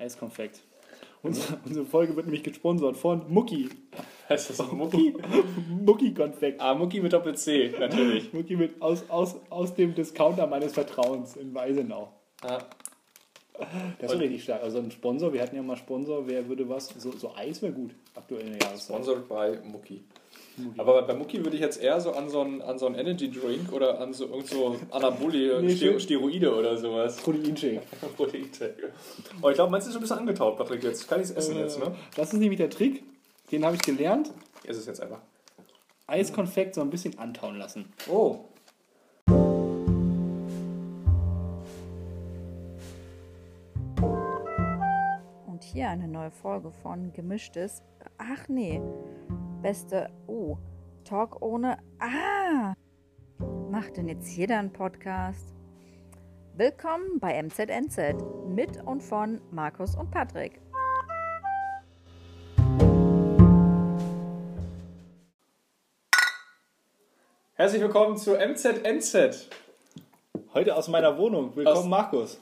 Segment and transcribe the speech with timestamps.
[0.00, 0.60] Eiskonfekt.
[1.22, 3.68] Unsere, unsere Folge wird nämlich gesponsert von Mucki.
[4.28, 5.14] Heißt das auch Mucki?
[5.84, 6.60] Mucki-Konfekt.
[6.60, 8.32] Ah, Mucki mit Doppel-C, natürlich.
[8.32, 12.08] Mucki mit aus, aus, aus dem Discounter meines Vertrauens in Weisenau.
[12.42, 12.58] Ah,
[13.98, 14.62] Das ist richtig stark.
[14.62, 16.88] Also ein Sponsor, wir hatten ja mal Sponsor, wer würde was?
[16.88, 18.96] So, so Eis wäre gut, aktuell in der Jahreszeit.
[19.04, 20.02] sponsored by Mucki.
[20.76, 23.30] Aber bei Mucki würde ich jetzt eher so an so einen, an so einen Energy
[23.30, 25.98] Drink oder an so irgend so Anaboli, Nee.
[25.98, 27.16] Steroide oder sowas.
[27.16, 27.80] Proteinshake.
[28.16, 28.92] Proteinshake.
[29.40, 31.08] Oh, ich glaube, meinst du ist schon ein bisschen angetaut, Patrick, jetzt.
[31.08, 31.86] Kann ich es essen jetzt, ne?
[31.86, 33.02] Äh, Das ist nämlich der Trick,
[33.50, 34.32] den habe ich gelernt.
[34.64, 35.20] Ist es jetzt einfach.
[36.06, 37.92] Eiskonfekt so ein bisschen antauen lassen.
[38.10, 38.40] Oh.
[45.46, 47.82] Und hier eine neue Folge von Gemischtes.
[48.18, 48.80] Ach nee,
[49.62, 50.10] beste.
[50.26, 50.56] Oh,
[51.04, 51.78] Talk ohne.
[51.98, 52.74] Ah!
[53.70, 55.54] Macht denn jetzt jeder einen Podcast?
[56.56, 58.16] Willkommen bei MZNZ
[58.48, 60.60] mit und von Markus und Patrick.
[67.54, 69.48] Herzlich willkommen zu MZNZ.
[70.54, 71.54] Heute aus meiner Wohnung.
[71.54, 72.38] Willkommen, Aus- Markus.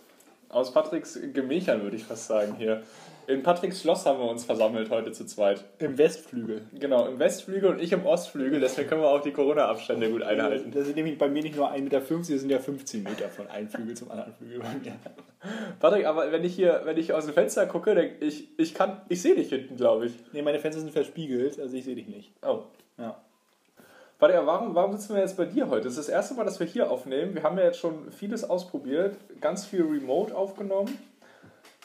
[0.50, 2.82] Aus Patricks Gemächern, würde ich fast sagen, hier.
[3.28, 5.62] In Patricks Schloss haben wir uns versammelt heute zu zweit.
[5.80, 6.62] Im Westflügel.
[6.72, 10.70] Genau, im Westflügel und ich im Ostflügel, deswegen können wir auch die Corona-Abstände gut einhalten.
[10.72, 13.46] Das sind nämlich bei mir nicht nur 1,50 Meter, das sind ja 15 Meter von
[13.48, 14.96] einem Flügel zum anderen Flügel bei mir.
[15.78, 19.02] Patrick, aber wenn ich hier, wenn ich aus dem Fenster gucke, dann ich, ich kann,
[19.10, 20.14] ich sehe dich hinten, glaube ich.
[20.32, 22.32] Nee, meine Fenster sind verspiegelt, also ich sehe dich nicht.
[22.40, 22.62] Oh.
[22.96, 23.20] Ja.
[24.18, 25.82] Patrick, aber warum, warum sitzen wir jetzt bei dir heute?
[25.82, 27.34] Das ist das erste Mal, dass wir hier aufnehmen.
[27.34, 30.88] Wir haben ja jetzt schon vieles ausprobiert, ganz viel Remote aufgenommen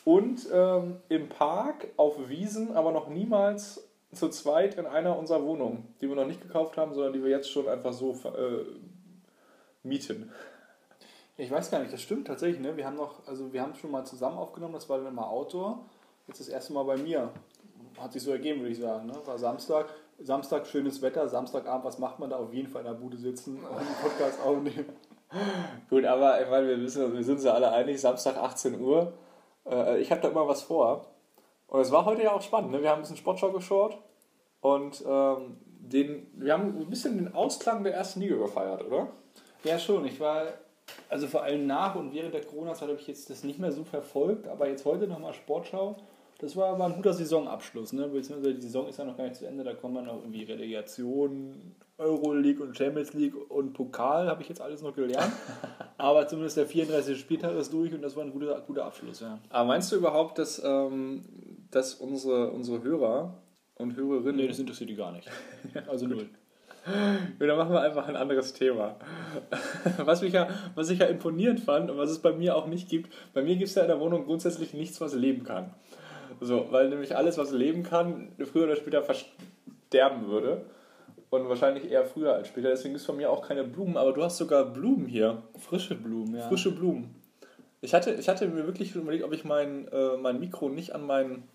[0.06, 5.88] und ähm, im Park, auf Wiesen, aber noch niemals zu zweit in einer unserer Wohnungen,
[6.02, 8.66] die wir noch nicht gekauft haben, sondern die wir jetzt schon einfach so äh,
[9.84, 10.32] mieten.
[11.36, 12.78] Ich weiß gar nicht, das stimmt tatsächlich, ne?
[12.78, 15.84] Wir haben noch, also wir haben schon mal zusammen aufgenommen, das war dann immer Outdoor.
[16.28, 17.32] Jetzt das erste Mal bei mir.
[18.00, 19.08] Hat sich so ergeben, würde ich sagen.
[19.08, 19.14] Ne?
[19.26, 19.88] War Samstag,
[20.20, 22.38] Samstag schönes Wetter, Samstagabend, was macht man da?
[22.38, 24.86] Auf jeden Fall in der Bude sitzen und einen Podcast aufnehmen.
[25.90, 29.14] Gut, aber ich meine, wir, wissen, wir sind uns ja alle einig, Samstag 18 Uhr.
[29.70, 31.06] Äh, ich habe da immer was vor.
[31.68, 32.72] Und es war heute ja auch spannend.
[32.72, 32.82] Ne?
[32.82, 33.98] Wir haben ein bisschen Sportschau geschaut
[34.62, 39.08] und ähm, den, wir haben ein bisschen den Ausklang der ersten Liga gefeiert, oder?
[39.64, 40.06] Ja, schon.
[40.06, 40.46] Ich war,
[41.10, 43.84] also vor allem nach und während der Corona-Zeit habe ich jetzt das nicht mehr so
[43.84, 45.98] verfolgt, aber jetzt heute nochmal Sportschau.
[46.40, 48.08] Das war, war ein guter Saisonabschluss, ne?
[48.08, 50.44] Beziehungsweise die Saison ist ja noch gar nicht zu Ende, da kommen dann noch irgendwie
[50.44, 55.32] Relegation, Euroleague und Champions League und Pokal, habe ich jetzt alles noch gelernt.
[56.04, 57.18] aber zumindest der 34.
[57.18, 59.40] Spieltag ist durch und das war ein guter, guter Abschluss, ja.
[59.50, 61.24] Aber meinst du überhaupt, dass, ähm,
[61.72, 63.42] dass unsere, unsere Hörer
[63.76, 64.36] und Hörerinnen.
[64.36, 65.30] Nee, das interessiert die gar nicht.
[65.88, 66.28] Also null.
[66.86, 68.98] Ja, dann machen wir einfach ein anderes Thema.
[69.98, 72.90] Was, mich ja, was ich ja imponierend fand und was es bei mir auch nicht
[72.90, 75.74] gibt, bei mir gibt es ja in der Wohnung grundsätzlich nichts, was leben kann.
[76.42, 80.66] So, weil nämlich alles, was leben kann, früher oder später versterben würde.
[81.34, 82.70] Und wahrscheinlich eher früher als später.
[82.70, 83.98] Deswegen es von mir auch keine Blumen.
[83.98, 85.42] Aber du hast sogar Blumen hier.
[85.58, 86.48] Frische Blumen, ja.
[86.48, 87.16] Frische Blumen.
[87.82, 91.08] Ich hatte, ich hatte mir wirklich überlegt, ob ich mein, äh, mein Mikro nicht an
[91.08, 91.48] meinen,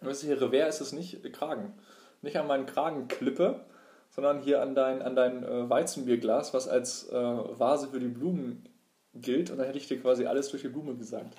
[0.00, 1.74] was ist hier, Revers ist es nicht, äh, Kragen,
[2.22, 3.60] nicht an meinen Kragen klippe,
[4.08, 8.66] sondern hier an dein, an dein äh, Weizenbierglas, was als äh, Vase für die Blumen
[9.14, 9.50] gilt.
[9.50, 11.36] Und dann hätte ich dir quasi alles durch die Blume gesagt.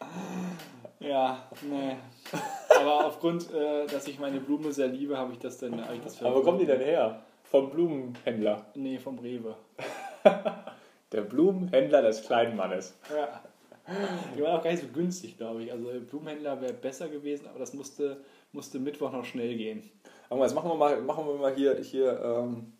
[1.00, 1.96] Ja, nee.
[2.78, 5.80] Aber aufgrund, äh, dass ich meine Blume sehr liebe, habe ich das dann.
[5.80, 7.22] Hab ich das Aber wo kommen die denn her?
[7.44, 8.66] Vom Blumenhändler.
[8.74, 9.54] Nee, vom Rewe.
[11.12, 12.94] Der Blumenhändler des kleinen Mannes.
[13.10, 13.40] Ja.
[14.36, 15.72] Die waren auch gar nicht so günstig, glaube ich.
[15.72, 18.16] Also Blumenhändler wäre besser gewesen, aber das musste,
[18.52, 19.88] musste Mittwoch noch schnell gehen.
[20.28, 22.72] Aber jetzt machen wir mal, machen wir mal hier, hier, ähm,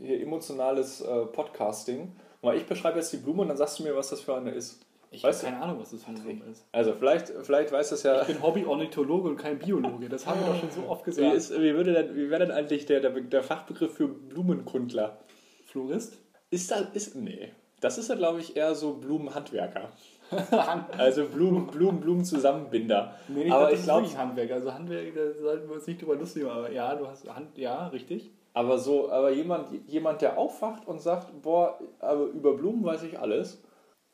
[0.00, 2.14] hier emotionales äh, Podcasting.
[2.40, 4.50] Mal, ich beschreibe jetzt die Blume und dann sagst du mir, was das für eine
[4.50, 4.80] ist.
[5.14, 6.64] Ich habe keine Ahnung, was das für eine Blume ist.
[6.72, 8.22] Also vielleicht, vielleicht weiß das ja.
[8.22, 10.08] Ich bin Hobby-Ornithologe und kein Biologe.
[10.08, 11.34] Das haben wir doch schon so oft Wie, gesagt.
[11.34, 15.18] ist, wie, würde denn, wie wäre denn eigentlich der, der, der Fachbegriff für Blumenkundler?
[15.66, 16.18] Florist?
[16.50, 17.52] Ist das, ist, nee.
[17.80, 19.90] Das ist ja, glaube ich, eher so Blumenhandwerker.
[20.98, 23.14] Also Blumen, Blumen, Blumenzusammenbinder.
[23.28, 24.50] Nee, ich aber glaub, das ich glaube, wirklich Handwerk.
[24.50, 26.58] Also Handwerk, da sollten wir uns nicht drüber lustig machen.
[26.58, 28.30] Aber ja, du hast Hand, ja, richtig.
[28.52, 33.18] aber so, aber jemand, jemand, der aufwacht und sagt, boah, aber über Blumen weiß ich
[33.18, 33.62] alles.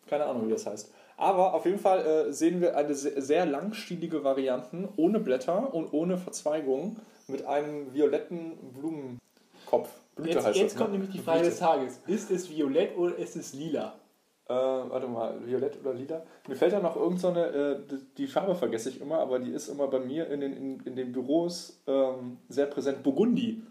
[0.06, 0.92] Keine Ahnung, wie das heißt.
[1.20, 6.16] Aber auf jeden Fall äh, sehen wir eine sehr, langstielige Varianten ohne Blätter und ohne
[6.16, 6.96] Verzweigung
[7.28, 9.90] mit einem violetten Blumenkopf.
[10.16, 10.98] Blüte Jetzt, heißt jetzt das, kommt ne?
[10.98, 11.50] nämlich die Frage Blüte.
[11.50, 12.00] des Tages.
[12.06, 13.94] Ist es violett oder ist es lila?
[14.48, 16.22] Äh, warte mal, Violett oder Lila?
[16.48, 19.38] Mir fällt da noch irgend so eine, äh, die- die Farbe vergesse ich immer, aber
[19.38, 23.04] die ist immer bei mir in den, in, in den Büros ähm, sehr präsent.
[23.04, 23.62] Burgundi.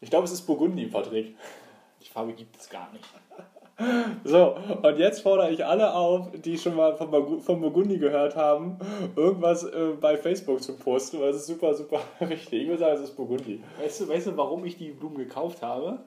[0.00, 1.34] Ich glaube, es ist Burgundi, Patrick.
[2.02, 3.04] Die Farbe gibt es gar nicht.
[4.24, 8.34] So, und jetzt fordere ich alle auf, die schon mal von, Burgu- von Burgundi gehört
[8.34, 8.76] haben,
[9.14, 12.62] irgendwas äh, bei Facebook zu posten, weil es ist super, super richtig.
[12.62, 13.62] Ich würde sagen, es ist Burgundi.
[13.80, 15.98] Weißt du, weißt du, warum ich die Blumen gekauft habe?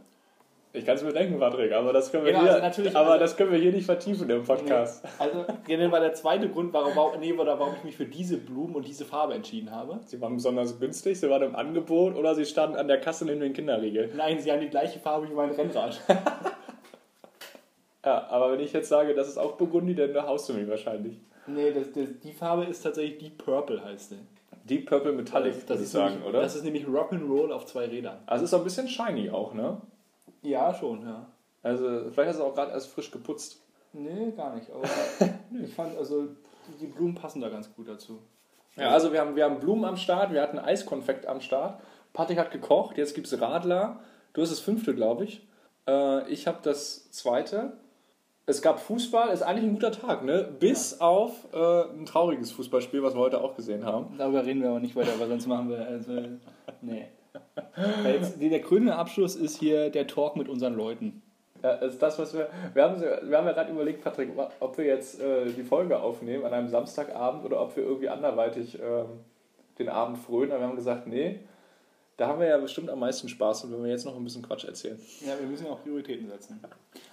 [0.73, 3.12] Ich kann es mir denken, Patrick, aber das können wir, Genau, hier, also natürlich- aber
[3.12, 5.03] also- das können wir hier nicht vertiefen im Podcast.
[5.19, 8.38] Also, genau war der zweite Grund, warum, warum, nee, oder warum ich mich für diese
[8.38, 10.00] Blumen und diese Farbe entschieden habe.
[10.06, 13.39] Sie waren besonders günstig, sie waren im Angebot oder sie standen an der Kasse neben
[13.41, 14.12] den Kinderriegel.
[14.15, 16.00] Nein, sie haben die gleiche Farbe wie mein Rennrad.
[18.03, 21.21] Ja, aber wenn ich jetzt sage, das ist auch Burgundi, dann haust du mich wahrscheinlich.
[21.48, 24.19] nee, das, das, die Farbe ist tatsächlich Deep Purple, heißt sie.
[24.63, 26.42] Deep Purple Metallic, das, würde ich ist sagen, nämlich, oder?
[26.42, 28.19] Das ist nämlich Rock'n'Roll auf zwei Rädern.
[28.25, 29.81] also es ist auch ein bisschen shiny auch, ne?
[30.44, 31.27] Ja, schon, ja.
[31.63, 33.62] Also vielleicht hast du auch gerade erst frisch geputzt.
[33.94, 34.69] Nee, gar nicht.
[34.71, 34.83] Aber
[35.63, 36.30] ich fand, also
[36.80, 38.19] die Blumen passen da ganz gut dazu.
[38.75, 41.81] Ja, also wir haben, wir haben Blumen am Start, wir hatten Eiskonfekt am Start.
[42.13, 44.00] Patrick hat gekocht, jetzt gibt es Radler.
[44.33, 45.48] Du hast das fünfte, glaube ich.
[45.88, 47.74] Äh, ich habe das zweite.
[48.51, 50.45] Es gab Fußball, ist eigentlich ein guter Tag, ne?
[50.59, 54.13] Bis auf äh, ein trauriges Fußballspiel, was wir heute auch gesehen haben.
[54.18, 55.80] Darüber reden wir aber nicht weiter, weil sonst machen wir.
[55.80, 56.12] Also,
[56.81, 57.06] nee.
[58.03, 61.21] Jetzt, der grüne Abschluss ist hier der Talk mit unseren Leuten.
[61.63, 62.50] Ja, das ist das, was wir.
[62.74, 66.44] Wir haben, wir haben ja gerade überlegt, Patrick, ob wir jetzt äh, die Folge aufnehmen
[66.44, 69.21] an einem Samstagabend oder ob wir irgendwie anderweitig ähm,
[69.80, 70.51] den Abend frönen.
[70.51, 71.39] Aber wir haben gesagt, nee,
[72.21, 74.44] da haben wir ja bestimmt am meisten Spaß und wenn wir jetzt noch ein bisschen
[74.44, 75.00] Quatsch erzählen.
[75.25, 76.59] Ja, wir müssen ja auch Prioritäten setzen.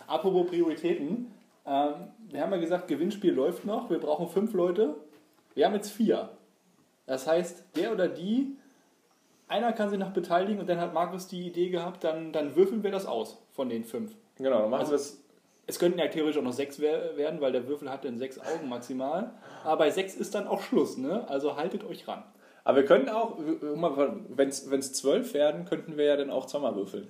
[0.07, 1.33] Apropos Prioritäten,
[1.67, 1.95] ähm,
[2.31, 3.89] wir haben ja gesagt, Gewinnspiel läuft noch.
[3.89, 4.97] Wir brauchen fünf Leute.
[5.55, 6.29] Wir haben jetzt vier.
[7.07, 8.55] Das heißt, der oder die,
[9.49, 12.83] einer kann sich noch beteiligen und dann hat Markus die Idee gehabt, dann, dann würfeln
[12.83, 14.15] wir das aus von den fünf.
[14.37, 15.25] Genau, dann machen Also- wir es.
[15.71, 18.39] Es könnten ja theoretisch auch noch sechs wer- werden, weil der Würfel hat dann sechs
[18.39, 19.33] Augen maximal.
[19.65, 21.29] Aber bei sechs ist dann auch Schluss, ne?
[21.29, 22.25] Also haltet euch ran.
[22.69, 27.09] Aber wir könnten auch, wenn es zwölf werden, könnten wir ja dann auch zweimal würfeln.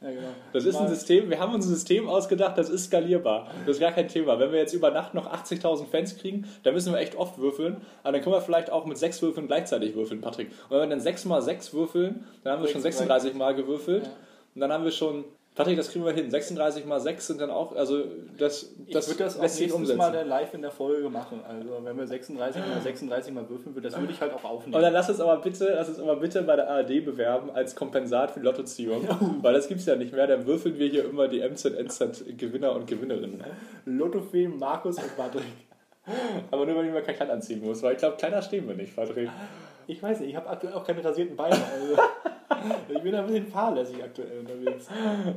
[0.00, 0.28] Ja, genau.
[0.52, 3.50] Das ist ein System, wir haben uns ein System ausgedacht, das ist skalierbar.
[3.66, 4.38] Das ist gar kein Thema.
[4.38, 7.78] Wenn wir jetzt über Nacht noch 80.000 Fans kriegen, dann müssen wir echt oft würfeln.
[8.04, 10.50] Aber dann können wir vielleicht auch mit sechs Würfeln gleichzeitig würfeln, Patrick.
[10.68, 14.08] Und wenn wir dann sechs mal sechs würfeln, dann haben wir schon 36 Mal gewürfelt.
[14.54, 15.24] Und dann haben wir schon,
[15.56, 16.30] Patrick, das kriegen wir hin.
[16.30, 18.04] 36 mal 6 sind dann auch, also
[18.38, 19.96] das, Das das, ich das auch lässt sich nächstes umsetzen.
[19.98, 21.40] Mal dann live in der Folge machen.
[21.48, 24.50] Also wenn wir 36 mal 36 mal würfeln würden, das würde ich halt auch Und
[24.50, 24.82] aufnehmen.
[24.82, 28.32] dann lass uns aber bitte, lass uns aber bitte bei der ARD bewerben als Kompensat
[28.32, 29.08] für die Lottoziehung.
[29.40, 30.26] Weil das gibt es ja nicht mehr.
[30.26, 33.42] Dann würfeln wir hier immer die MZNZ-Gewinner und Gewinnerinnen.
[33.86, 35.42] Lottofee, Markus und Patrick.
[36.50, 37.82] Aber nur, wenn ich mal kein Kleid anziehen muss.
[37.82, 39.28] Weil ich glaube, kleiner stehen wir nicht, Patrick.
[39.86, 41.54] Ich weiß nicht, ich habe aktuell auch keine rasierten Beine.
[41.72, 41.94] Also
[42.88, 44.88] ich bin ein bisschen fahrlässig aktuell unterwegs.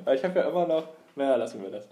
[0.06, 0.84] Aber ich habe ja immer noch.
[1.16, 1.88] Naja, lassen wir das.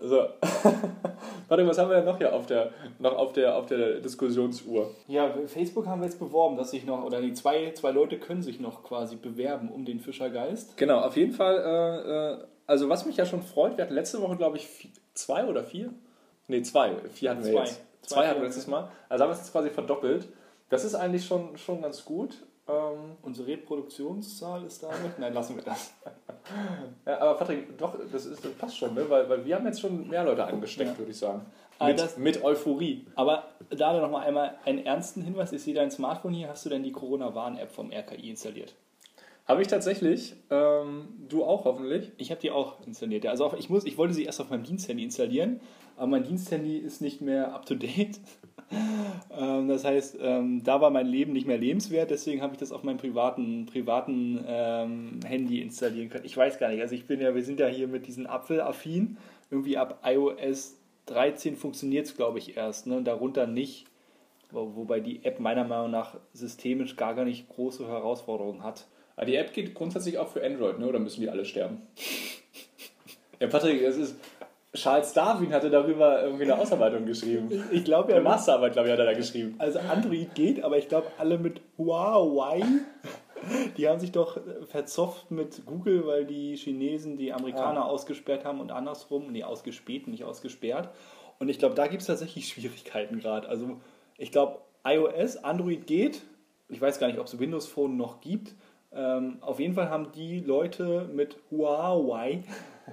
[0.00, 0.18] So.
[1.48, 4.90] Warte, was haben wir denn noch hier auf der, noch auf der, auf der Diskussionsuhr?
[5.08, 8.42] Ja, Facebook haben wir jetzt beworben, dass sich noch, oder die zwei, zwei Leute können
[8.42, 10.76] sich noch quasi bewerben um den Fischergeist.
[10.76, 11.56] Genau, auf jeden Fall.
[11.58, 12.10] Äh,
[12.42, 15.44] äh, also, was mich ja schon freut, wir hatten letzte Woche, glaube ich, vi- zwei
[15.46, 15.90] oder vier?
[16.46, 16.92] Ne, zwei.
[17.12, 17.60] Vier hatten wir Zwei.
[17.64, 17.80] jetzt.
[18.02, 18.40] Zwei, Zwei hatten vier.
[18.42, 18.88] wir letztes Mal.
[19.08, 20.28] Also haben wir es jetzt quasi verdoppelt.
[20.72, 22.34] Das ist eigentlich schon, schon ganz gut.
[22.66, 25.18] Ähm, Unsere Reproduktionszahl ist damit.
[25.18, 25.92] Nein, lassen wir das.
[27.06, 29.04] ja, aber Patrick, doch, das, ist, das passt schon, ne?
[29.08, 30.98] weil, weil wir haben jetzt schon mehr Leute angesteckt, Ja.
[30.98, 31.44] würde ich sagen.
[31.78, 33.04] Aber Mit, das- mit Euphorie.
[33.16, 35.52] Aber da noch mal einmal einen ernsten Hinweis.
[35.52, 36.48] Ich sehe dein Smartphone hier.
[36.48, 38.74] Hast du denn die Corona-Warn-App vom RKI installiert?
[39.46, 40.36] Habe ich tatsächlich.
[40.50, 42.12] Ähm, du auch hoffentlich.
[42.16, 43.24] Ich habe die auch installiert.
[43.24, 43.30] Ja.
[43.32, 45.60] Also ich, muss, ich wollte sie erst auf meinem Diensthandy installieren,
[46.02, 48.18] aber mein Diensthandy ist nicht mehr up to date.
[49.38, 52.72] ähm, das heißt, ähm, da war mein Leben nicht mehr lebenswert, deswegen habe ich das
[52.72, 56.24] auf meinem privaten, privaten ähm, Handy installieren können.
[56.24, 56.80] Ich weiß gar nicht.
[56.82, 59.16] Also ich bin ja, wir sind ja hier mit diesen Apfel-affin.
[59.48, 62.88] Irgendwie ab iOS 13 funktioniert es, glaube ich, erst.
[62.88, 63.00] Ne?
[63.04, 63.86] Darunter nicht.
[64.50, 68.88] Wo, wobei die App meiner Meinung nach systemisch gar, gar nicht große Herausforderungen hat.
[69.14, 70.86] Aber die App geht grundsätzlich auch für Android, ne?
[70.88, 71.82] oder müssen die alle sterben?
[73.38, 74.16] ja, Patrick, es ist.
[74.74, 77.62] Charles Darwin hatte darüber irgendwie eine Ausarbeitung geschrieben.
[77.70, 79.54] Ich glaube Eine Masterarbeit, glaube ich, hat er da geschrieben.
[79.58, 82.62] Also Android geht, aber ich glaube alle mit Huawei,
[83.76, 88.72] die haben sich doch verzopft mit Google, weil die Chinesen die Amerikaner ausgesperrt haben und
[88.72, 90.88] andersrum, nee, ausgespäht, nicht ausgesperrt.
[91.38, 93.48] Und ich glaube, da gibt es tatsächlich Schwierigkeiten gerade.
[93.48, 93.78] Also
[94.16, 96.22] ich glaube, iOS, Android geht.
[96.68, 98.54] Ich weiß gar nicht, ob es Windows Phone noch gibt.
[98.94, 102.44] Ähm, auf jeden Fall haben die Leute mit Huawei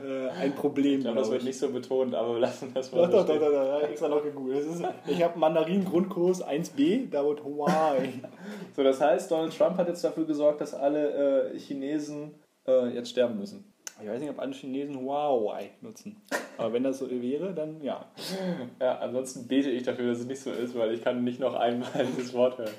[0.04, 1.00] äh, ein Problem.
[1.00, 1.48] Ich glaube, das wird ich.
[1.48, 4.08] nicht so betont, aber wir lassen das mal Doch, so doch, doch, doch, doch, extra
[4.08, 4.66] noch gegoogelt.
[4.66, 8.22] Ist, ich habe Mandarin-Grundkurs 1b, da wird Hawaii.
[8.76, 12.36] So, das heißt, Donald Trump hat jetzt dafür gesorgt, dass alle äh, Chinesen
[12.68, 13.74] äh, jetzt sterben müssen.
[14.02, 16.22] Ich weiß nicht, ob alle Chinesen Huawei nutzen.
[16.58, 18.06] Aber wenn das so wäre, dann ja.
[18.80, 21.56] Ja, ansonsten bete ich dafür, dass es nicht so ist, weil ich kann nicht noch
[21.56, 22.74] einmal dieses Wort hören.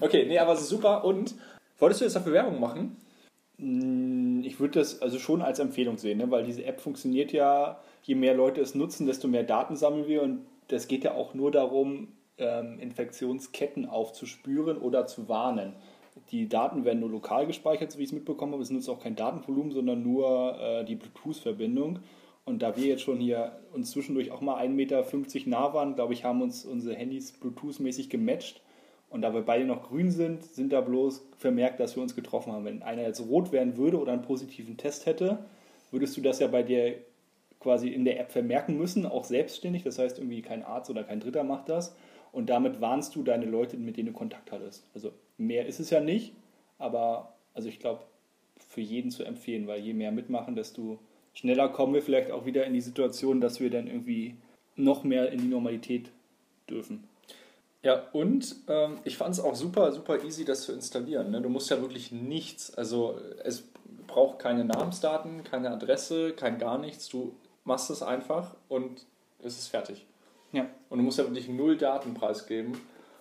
[0.00, 1.04] Okay, nee, aber es ist super.
[1.04, 1.34] Und
[1.78, 2.96] wolltest du jetzt dafür Werbung machen?
[3.58, 6.30] Mm, Ich würde das also schon als Empfehlung sehen, ne?
[6.30, 10.22] weil diese App funktioniert ja, je mehr Leute es nutzen, desto mehr Daten sammeln wir
[10.22, 15.72] und das geht ja auch nur darum, ähm, Infektionsketten aufzuspüren oder zu warnen.
[16.30, 18.62] Die Daten werden nur lokal gespeichert, so wie ich es mitbekommen habe.
[18.62, 21.98] Es nutzt auch kein Datenvolumen, sondern nur äh, die Bluetooth-Verbindung.
[22.44, 25.04] Und da wir jetzt schon hier uns zwischendurch auch mal 1,50 Meter
[25.46, 28.62] nah waren, glaube ich, haben uns unsere Handys Bluetooth-mäßig gematcht.
[29.08, 32.52] Und da wir beide noch grün sind, sind da bloß vermerkt, dass wir uns getroffen
[32.52, 32.64] haben.
[32.64, 35.38] Wenn einer jetzt rot werden würde oder einen positiven Test hätte,
[35.90, 36.96] würdest du das ja bei dir
[37.60, 39.82] quasi in der App vermerken müssen, auch selbstständig.
[39.84, 41.94] Das heißt, irgendwie kein Arzt oder kein Dritter macht das.
[42.32, 44.84] Und damit warnst du deine Leute, mit denen du Kontakt hattest.
[44.94, 46.34] Also mehr ist es ja nicht,
[46.78, 48.02] aber also ich glaube,
[48.68, 50.98] für jeden zu empfehlen, weil je mehr mitmachen, desto
[51.32, 54.34] schneller kommen wir vielleicht auch wieder in die Situation, dass wir dann irgendwie
[54.74, 56.10] noch mehr in die Normalität
[56.68, 57.04] dürfen.
[57.86, 61.30] Ja, und ähm, ich fand es auch super, super easy, das zu installieren.
[61.30, 61.40] Ne?
[61.40, 63.62] Du musst ja wirklich nichts, also es
[64.08, 67.08] braucht keine Namensdaten, keine Adresse, kein gar nichts.
[67.08, 69.06] Du machst es einfach und
[69.40, 70.04] es ist fertig.
[70.50, 70.66] Ja.
[70.90, 72.76] Und du musst ja wirklich null Daten preisgeben.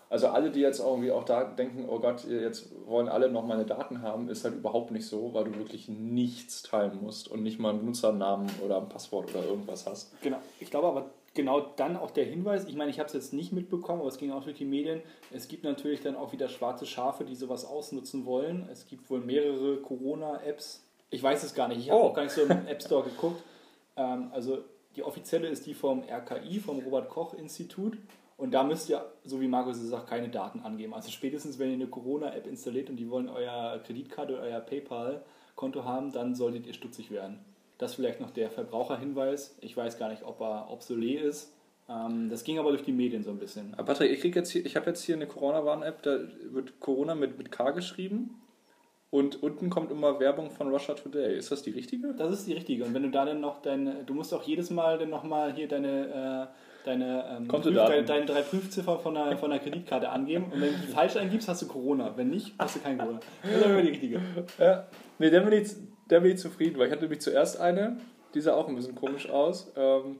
[0.10, 3.65] Also alle, die jetzt irgendwie auch da denken, oh Gott, jetzt wollen alle noch meine
[3.65, 7.60] Daten haben, ist halt überhaupt nicht so, weil du wirklich nichts teilen musst und nicht
[7.60, 10.19] mal einen Benutzernamen oder ein Passwort oder irgendwas hast.
[10.24, 10.38] Genau.
[10.60, 11.05] Ich glaube aber
[11.36, 14.18] genau dann auch der Hinweis, ich meine, ich habe es jetzt nicht mitbekommen, aber es
[14.18, 15.01] ging auch durch die Medien.
[15.32, 18.68] Es gibt natürlich dann auch wieder schwarze Schafe, die sowas ausnutzen wollen.
[18.72, 20.84] Es gibt wohl mehrere Corona-Apps.
[21.12, 21.80] Ich weiß es gar nicht.
[21.80, 22.06] Ich habe Oh.
[22.08, 23.44] auch gar nicht so im App Store geguckt.
[23.96, 24.60] Ähm, also
[24.96, 27.98] die offizielle ist die vom RKI, vom Robert Koch Institut.
[28.38, 30.94] Und da müsst ihr, so wie Markus es sagt, keine Daten angeben.
[30.94, 35.84] Also spätestens, wenn ihr eine Corona-App installiert und die wollen euer Kreditkarte oder euer PayPal-Konto
[35.86, 37.39] haben, dann solltet ihr stutzig werden.
[37.77, 39.58] Das vielleicht noch der Verbraucherhinweis.
[39.62, 41.53] Ich weiß gar nicht, ob er obsolet ist.
[41.89, 43.74] Ähm, das ging aber durch die Medien so ein bisschen.
[43.74, 46.20] Aber Patrick, ich, krieg jetzt hier, ich habe jetzt hier eine Corona-Warn-App, da
[46.51, 48.41] wird Corona mit, mit K geschrieben
[49.12, 51.38] und unten kommt immer Werbung von Russia Today.
[51.38, 52.13] Ist das die richtige?
[52.15, 52.86] Das ist die richtige.
[52.86, 55.67] Und wenn du da dann noch deine, du musst auch jedes Mal dann nochmal hier
[55.67, 57.91] deine, äh, deine, ähm, Kontodaten.
[57.91, 60.46] deine, deine drei Prüfziffern von der, von der Kreditkarte angeben.
[60.51, 62.17] Und wenn du die falsch eingibst, hast du Corona.
[62.17, 63.20] Wenn nicht, hast du kein Corona.
[63.44, 64.22] Das ist aber die richtige.
[64.58, 64.88] Ja.
[65.20, 65.70] Nee, der bin, ich,
[66.09, 67.97] der bin ich zufrieden, weil ich hatte nämlich zuerst eine,
[68.33, 69.71] die sah auch ein bisschen komisch aus.
[69.75, 70.17] Ähm,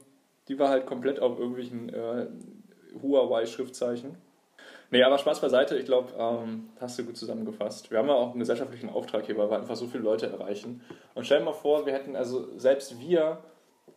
[0.48, 2.26] die war halt komplett auf irgendwelchen äh,
[3.02, 4.16] Huawei-Schriftzeichen.
[4.90, 7.90] Nee, aber Spaß beiseite, ich glaube, ähm, hast du gut zusammengefasst.
[7.90, 10.80] Wir haben ja auch einen gesellschaftlichen Auftrag hier, weil wir einfach so viele Leute erreichen.
[11.14, 13.38] Und stell dir mal vor, wir hätten, also selbst wir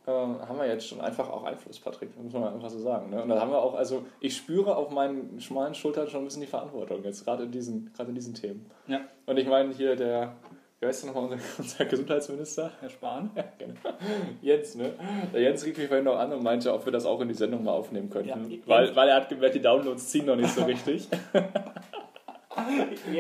[0.08, 3.12] äh, haben wir jetzt schon einfach auch Einfluss, Patrick, das muss man einfach so sagen.
[3.12, 3.22] Ne?
[3.22, 6.41] Und da haben wir auch, also ich spüre auf meinen schmalen Schultern schon ein bisschen
[6.41, 8.65] die Verantwortung jetzt, gerade in diesen, gerade in diesen Themen.
[8.88, 10.36] Ja, Und ich meine hier der,
[10.79, 12.71] wie heißt der nochmal, unser, unser Gesundheitsminister?
[12.79, 13.31] Herr Spahn.
[13.36, 13.98] Ja, genau.
[14.41, 14.93] Jens, ne?
[15.33, 17.33] Der Jens rief mich vorhin noch an und meinte, ob wir das auch in die
[17.33, 18.50] Sendung mal aufnehmen könnten.
[18.50, 21.07] Ja, weil, weil er hat gemerkt, die Downloads ziehen noch nicht so richtig.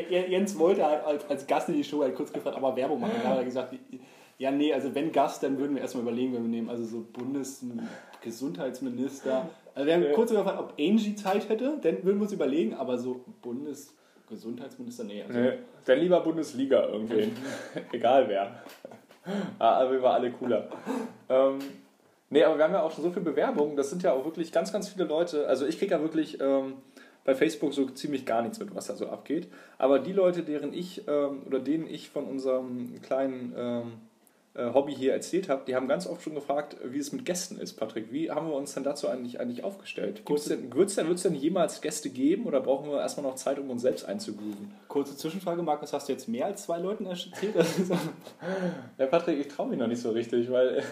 [0.09, 3.13] Jens wollte halt als, als Gast in die Show halt kurz gefragt, aber Werbung machen.
[3.23, 3.75] Da hat er gesagt,
[4.37, 6.69] ja, nee, also wenn Gast, dann würden wir erstmal überlegen, wenn wir nehmen.
[6.69, 9.49] Also so Bundesgesundheitsminister.
[9.75, 12.97] Also wir haben kurz überfragt, ob Angie Zeit hätte, dann würden wir uns überlegen, aber
[12.97, 13.23] so
[14.29, 15.23] Bundesgesundheitsminister, nee.
[15.23, 15.53] Also, nee,
[15.85, 17.35] dann lieber Bundesliga irgendwen.
[17.91, 18.63] Egal wer.
[19.57, 20.69] Ah, Aber wir waren alle cooler.
[21.27, 21.59] Ähm,
[22.29, 23.75] nee, aber wir haben ja auch schon so viel Bewerbung.
[23.75, 25.47] Das sind ja auch wirklich ganz, ganz viele Leute.
[25.47, 26.75] Also ich kriege ja wirklich ähm,
[27.25, 29.47] bei Facebook so ziemlich gar nichts mit, was da so abgeht.
[29.77, 34.08] Aber die Leute, deren ich ähm, oder denen ich von unserem kleinen ähm, äh,
[34.55, 37.73] Hobby hier erzählt habe, die haben ganz oft schon gefragt, wie es mit Gästen ist,
[37.73, 38.11] Patrick.
[38.11, 40.23] Wie haben wir uns denn dazu eigentlich, eigentlich aufgestellt?
[40.27, 43.69] Wird es denn, wird's denn, jemals Gäste geben oder brauchen wir erstmal noch Zeit, um
[43.69, 44.73] uns selbst einzugrooven?
[44.87, 47.55] Kurze Zwischenfrage, Markus, hast du jetzt mehr als zwei Leuten erzählt?
[48.97, 50.83] Ja, Patrick, ich traue mich noch nicht so richtig, weil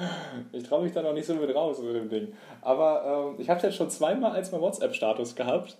[0.52, 2.28] ich traue mich da noch nicht so mit raus mit dem Ding.
[2.60, 5.78] Aber ähm, ich habe es jetzt schon zweimal als mein WhatsApp-Status gehabt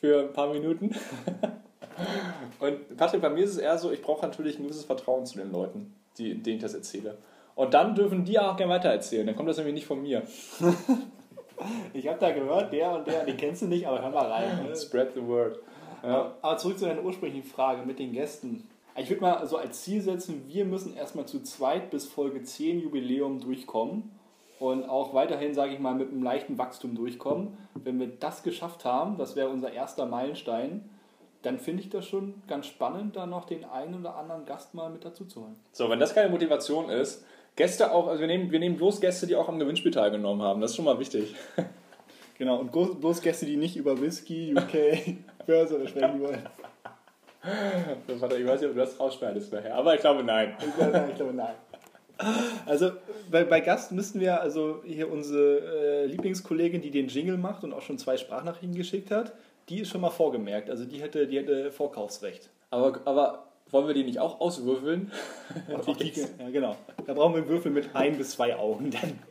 [0.00, 0.94] für ein paar Minuten.
[2.60, 5.38] Und Patrick, bei mir ist es eher so, ich brauche natürlich ein gewisses Vertrauen zu
[5.38, 7.18] den Leuten, die, denen ich das erzähle.
[7.54, 9.26] Und dann dürfen die auch gerne weitererzählen.
[9.26, 10.22] Dann kommt das nämlich nicht von mir.
[11.92, 14.66] ich habe da gehört, der und der, die kennst du nicht, aber hör mal rein.
[14.66, 14.76] Ne?
[14.76, 15.58] Spread the word.
[16.02, 16.34] Ja.
[16.40, 18.68] Aber zurück zu deiner ursprünglichen Frage mit den Gästen.
[18.96, 22.80] Ich würde mal so als Ziel setzen, wir müssen erstmal zu zweit bis Folge 10
[22.80, 24.10] Jubiläum durchkommen
[24.58, 27.56] und auch weiterhin, sage ich mal, mit einem leichten Wachstum durchkommen.
[27.74, 30.88] Wenn wir das geschafft haben, das wäre unser erster Meilenstein,
[31.42, 34.90] dann finde ich das schon ganz spannend, da noch den einen oder anderen Gast mal
[34.90, 35.56] mit dazu zu holen.
[35.72, 37.24] So, wenn das keine Motivation ist,
[37.56, 40.60] Gäste auch, also wir nehmen, wir nehmen bloß Gäste, die auch am Gewinnspiel teilgenommen haben.
[40.60, 41.34] Das ist schon mal wichtig.
[42.38, 46.42] Genau, und bloß Gäste, die nicht über Whisky, UK, Börse oder sprechen wollen.
[48.06, 50.56] Das ich weiß nicht, ob du das rausschneidest nachher, aber ich glaube nein.
[50.66, 51.54] Ich glaube, nein, ich glaube, nein.
[52.64, 52.92] Also
[53.30, 57.74] bei, bei Gast müssten wir also hier unsere äh, Lieblingskollegin, die den Jingle macht und
[57.74, 59.34] auch schon zwei Sprachnachrichten geschickt hat,
[59.70, 60.68] die ist schon mal vorgemerkt.
[60.68, 62.50] Also die hätte, die hätte Vorkaufsrecht.
[62.70, 65.10] Aber, aber wollen wir die nicht auch auswürfeln?
[66.38, 66.76] Ja, genau.
[67.06, 69.18] Da brauchen wir einen Würfel mit ein bis zwei Augen dann.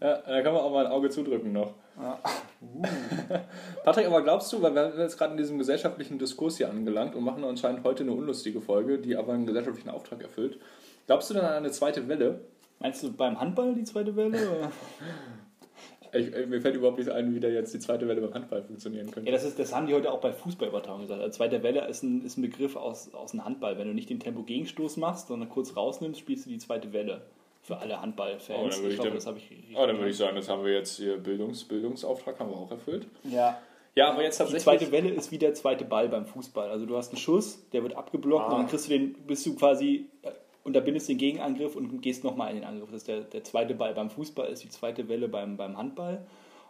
[0.00, 1.72] Ja, da kann man auch mal ein Auge zudrücken noch.
[3.84, 7.14] Patrick, aber glaubst du, weil wir sind jetzt gerade in diesem gesellschaftlichen Diskurs hier angelangt
[7.14, 10.58] und machen anscheinend heute eine unlustige Folge, die aber einen gesellschaftlichen Auftrag erfüllt.
[11.06, 12.40] Glaubst du dann an eine zweite Welle?
[12.80, 14.70] Meinst du beim Handball die zweite Welle?
[16.12, 18.62] Ich, äh, mir fällt überhaupt nicht ein, wie da jetzt die zweite Welle beim Handball
[18.62, 19.28] funktionieren könnte.
[19.30, 21.22] Ja, das, ist, das haben die heute auch bei Fußballübertragungen gesagt.
[21.22, 23.78] Also zweite Welle ist ein, ist ein Begriff aus, aus dem Handball.
[23.78, 27.22] Wenn du nicht den Tempo-Gegenstoß machst, sondern kurz rausnimmst, spielst du die zweite Welle.
[27.62, 28.58] Für alle Handballfans.
[28.58, 30.34] Oh, dann würde ich glaube, dann- das habe ich richtig Oh, dann würde ich sagen,
[30.34, 33.06] das haben wir jetzt hier Bildungs, Bildungsauftrag haben wir auch erfüllt.
[33.24, 33.58] Ja.
[33.96, 34.62] Ja, aber jetzt Die tatsächlich.
[34.62, 36.70] zweite Welle ist wie der zweite Ball beim Fußball.
[36.70, 38.52] Also du hast einen Schuss, der wird abgeblockt Ah.
[38.52, 40.30] und dann kriegst du den, bist du quasi, äh,
[40.64, 42.90] unterbindest den Gegenangriff und gehst nochmal in den Angriff.
[42.90, 46.26] Das ist der, der zweite Ball beim Fußball, ist die zweite Welle beim, beim Handball.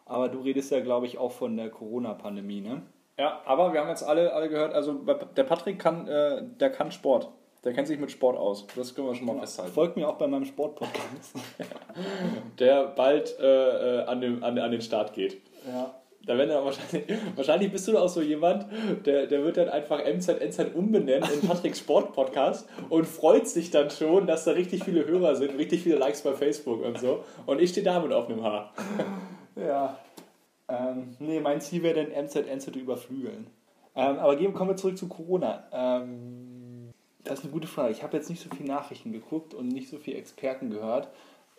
[0.06, 2.82] Aber du redest ja, glaube ich, auch von der Corona-Pandemie, ne?
[3.18, 6.90] Ja, aber wir haben jetzt alle, alle gehört, also der Patrick kann, äh, der kann
[6.90, 7.28] Sport.
[7.64, 8.66] Der kennt sich mit Sport aus.
[8.74, 9.72] Das können wir schon mal festhalten.
[9.72, 11.36] Folgt mir auch bei meinem Sportpodcast.
[12.58, 15.42] Der bald äh, äh, an, dem, an, an den Start geht.
[15.66, 15.94] ja.
[16.26, 18.66] Da werden dann wahrscheinlich, wahrscheinlich bist du auch so jemand,
[19.06, 24.26] der, der wird dann einfach MZNZ umbenennen in Patricks Sport-Podcast und freut sich dann schon,
[24.26, 27.24] dass da richtig viele Hörer sind, richtig viele Likes bei Facebook und so.
[27.46, 28.72] Und ich stehe damit auf einem Haar.
[29.56, 29.98] Ja.
[30.68, 33.48] Ähm, nee, mein Ziel wäre dann MZN zu überflügeln.
[33.96, 35.64] Ähm, aber gehen, kommen wir zurück zu Corona.
[35.72, 36.90] Ähm,
[37.24, 37.90] das ist eine gute Frage.
[37.90, 41.08] Ich habe jetzt nicht so viele Nachrichten geguckt und nicht so viele Experten gehört.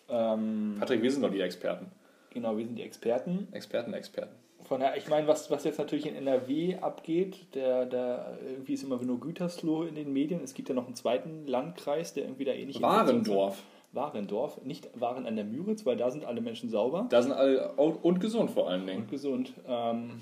[0.09, 1.91] Ähm, Patrick, wir sind doch die Experten.
[2.33, 3.47] genau, wir sind die Experten.
[3.51, 4.35] Experten, Experten.
[4.71, 8.83] Von daher, ich meine, was, was jetzt natürlich in NRW abgeht, der, der irgendwie ist
[8.83, 10.39] immer nur Gütersloh in den Medien.
[10.41, 13.61] Es gibt ja noch einen zweiten Landkreis, der irgendwie da ähnlich Warendorf.
[13.91, 17.05] Warendorf, nicht Waren an der Müritz, weil da sind alle Menschen sauber.
[17.09, 19.01] Da sind alle und gesund vor allen Dingen.
[19.01, 19.51] und gesund.
[19.67, 20.21] Ähm,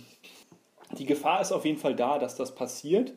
[0.98, 3.14] die Gefahr ist auf jeden Fall da, dass das passiert.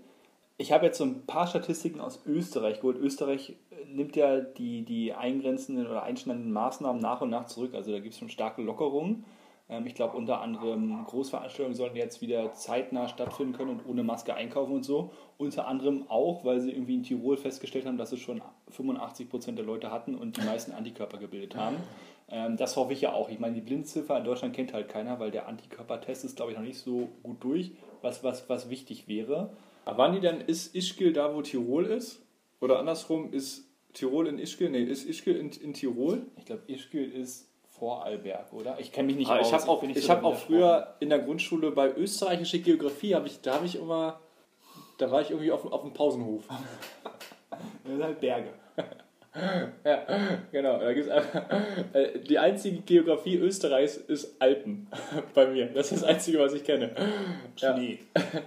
[0.59, 2.99] Ich habe jetzt so ein paar Statistiken aus Österreich geholt.
[2.99, 7.73] Österreich äh, nimmt ja die, die eingrenzenden oder einschneidenden Maßnahmen nach und nach zurück.
[7.73, 9.25] Also da gibt es schon starke Lockerungen.
[9.73, 14.35] Ähm, ich glaube, unter anderem Großveranstaltungen sollen jetzt wieder zeitnah stattfinden können und ohne Maske
[14.35, 15.13] einkaufen und so.
[15.39, 19.59] Unter anderem auch, weil sie irgendwie in Tirol festgestellt haben, dass es schon 85 Prozent
[19.59, 21.77] der Leute hatten und die meisten Antikörper gebildet haben.
[22.29, 23.31] Ähm, das hoffe ich ja auch.
[23.31, 26.59] Ich meine, die Blindziffer in Deutschland kennt halt keiner, weil der Antikörpertest ist, glaube ich,
[26.59, 29.57] noch nicht so gut durch, was, was, was wichtig wäre.
[29.85, 32.23] Aber waren die denn, ist Ischgl da, wo Tirol ist?
[32.61, 34.71] Oder andersrum, ist Tirol in Ischgl?
[34.71, 36.27] Nee, ist Ischgl in, in Tirol?
[36.37, 37.52] Ich glaube, Ischgl ist
[37.87, 38.77] Vorarlberg, oder?
[38.79, 39.49] Ich kenne mich nicht Ah, aus.
[39.49, 43.17] ich habe auch, nicht ich so hab auch früher in der Grundschule bei österreichische Geografie,
[43.17, 44.21] hab ich, da habe ich immer,
[44.99, 46.45] da war ich irgendwie auf, dem- auf dem Pausenhof.
[47.51, 48.51] Das sind halt Berge.
[49.85, 50.07] Ja,
[50.53, 50.79] genau.
[50.79, 51.43] Da gibt's einfach,
[51.95, 54.87] äh, die einzige Geografie Österreichs ist Alpen
[55.35, 55.67] bei mir.
[55.69, 56.91] Das ist das Einzige, was ich kenne.
[57.57, 57.75] Ja.
[57.75, 57.99] Schnee.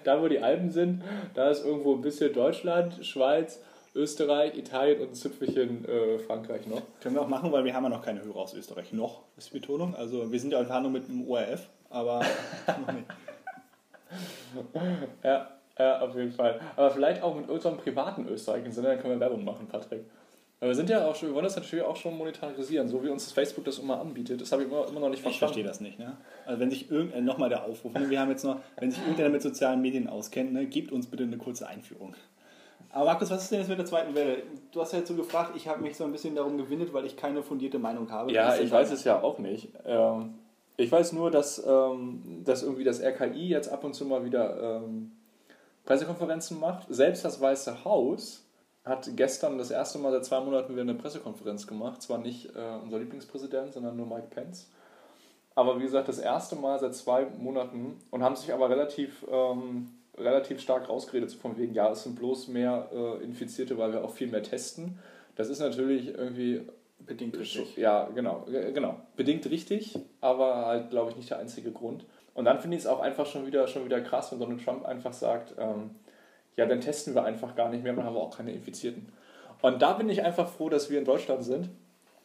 [0.03, 1.01] Da, wo die Alpen sind,
[1.33, 3.63] da ist irgendwo ein bisschen Deutschland, Schweiz,
[3.95, 6.81] Österreich, Italien und ein Zipfelchen äh, Frankreich noch.
[7.01, 8.93] Können wir auch machen, weil wir haben ja noch keine Hörer aus Österreich.
[8.93, 9.95] Noch, ist die Betonung.
[9.95, 12.19] Also wir sind ja in Verhandlung mit dem ORF, aber
[12.67, 13.07] noch nicht.
[15.23, 16.59] Ja, ja, auf jeden Fall.
[16.75, 20.05] Aber vielleicht auch mit unserem privaten Österreich, im Sinne, dann können wir Werbung machen, Patrick.
[20.59, 23.09] Aber wir sind ja auch schon, wir wollen das natürlich auch schon monetarisieren, so wie
[23.09, 24.39] uns das Facebook das immer anbietet.
[24.39, 25.53] Das habe ich immer, immer noch nicht Ich verstanden.
[25.53, 25.99] verstehe das nicht.
[25.99, 26.15] Ne?
[26.45, 28.09] Also wenn sich irgendein, nochmal der Aufruf, ne?
[28.09, 30.65] wir haben jetzt noch, wenn sich irgendeiner mit sozialen Medien auskennt, ne?
[30.65, 32.15] gebt uns bitte eine kurze Einführung.
[32.95, 34.43] Aber Markus, was ist denn jetzt mit der zweiten Welle?
[34.71, 37.05] Du hast ja jetzt so gefragt, ich habe mich so ein bisschen darum gewindet, weil
[37.05, 38.31] ich keine fundierte Meinung habe.
[38.31, 39.67] Ja, ich weiß es ja auch nicht.
[39.85, 40.35] Ähm,
[40.77, 44.77] ich weiß nur, dass, ähm, dass irgendwie das RKI jetzt ab und zu mal wieder
[44.77, 45.11] ähm,
[45.83, 46.87] Pressekonferenzen macht.
[46.87, 48.45] Selbst das Weiße Haus
[48.85, 52.01] hat gestern das erste Mal seit zwei Monaten wieder eine Pressekonferenz gemacht.
[52.01, 54.69] Zwar nicht äh, unser Lieblingspräsident, sondern nur Mike Pence.
[55.53, 59.89] Aber wie gesagt, das erste Mal seit zwei Monaten und haben sich aber relativ, ähm,
[60.17, 64.03] relativ stark rausgeredet, so von wegen, ja, es sind bloß mehr äh, Infizierte, weil wir
[64.03, 64.99] auch viel mehr testen.
[65.35, 66.61] Das ist natürlich irgendwie
[66.99, 67.75] bedingt richtig.
[67.77, 69.01] ja, genau, genau.
[69.15, 72.05] Bedingt richtig, aber halt, glaube ich, nicht der einzige Grund.
[72.33, 74.85] Und dann finde ich es auch einfach schon wieder, schon wieder krass, wenn Donald Trump
[74.85, 75.91] einfach sagt, ähm,
[76.55, 79.07] ja, dann testen wir einfach gar nicht mehr, dann haben wir auch keine Infizierten.
[79.61, 81.69] Und da bin ich einfach froh, dass wir in Deutschland sind.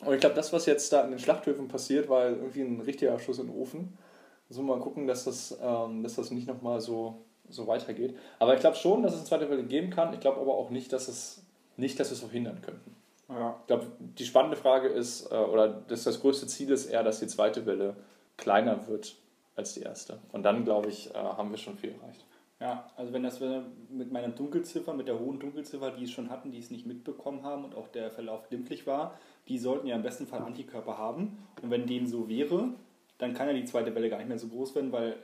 [0.04, 3.18] Und ich glaube, das, was jetzt da in den Schlachthöfen passiert, war irgendwie ein richtiger
[3.18, 3.96] Schuss in den Ofen.
[4.48, 8.16] Also mal gucken, dass das, ähm, dass das nicht nochmal so, so weitergeht.
[8.38, 10.12] Aber ich glaube schon, dass es eine zweite Welle geben kann.
[10.14, 11.42] Ich glaube aber auch nicht, dass es
[11.76, 12.94] nicht, dass wir es verhindern könnten.
[13.28, 13.56] Ja.
[13.60, 17.20] Ich glaube, die spannende Frage ist, äh, oder das, das größte Ziel ist eher, dass
[17.20, 17.96] die zweite Welle
[18.36, 19.16] kleiner wird
[19.56, 20.18] als die erste.
[20.32, 22.24] Und dann, glaube ich, äh, haben wir schon viel erreicht.
[22.60, 26.28] Ja, also wenn das wir mit meiner Dunkelziffer, mit der hohen Dunkelziffer, die es schon
[26.28, 29.96] hatten, die es nicht mitbekommen haben und auch der Verlauf glimpflich war, die sollten ja
[29.96, 31.38] im besten Fall Antikörper haben.
[31.62, 32.74] Und wenn dem so wäre,
[33.16, 35.16] dann kann ja die zweite Welle gar nicht mehr so groß werden, weil,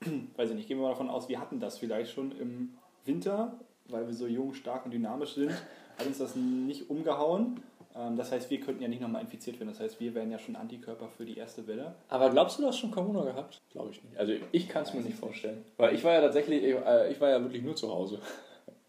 [0.36, 3.58] weiß ich nicht, gehen wir mal davon aus, wir hatten das vielleicht schon im Winter,
[3.88, 5.52] weil wir so jung, stark und dynamisch sind,
[5.98, 7.62] hat uns das nicht umgehauen.
[7.94, 9.70] Ähm, das heißt, wir könnten ja nicht nochmal infiziert werden.
[9.70, 11.94] Das heißt, wir wären ja schon Antikörper für die erste Welle.
[12.08, 13.60] Aber glaubst du, du hast schon Corona gehabt?
[13.70, 14.16] Glaube ich nicht.
[14.16, 15.64] Also ich kann es mir nicht vorstellen.
[15.76, 18.20] Weil ich war ja tatsächlich, ich, äh, ich war ja wirklich nur zu Hause.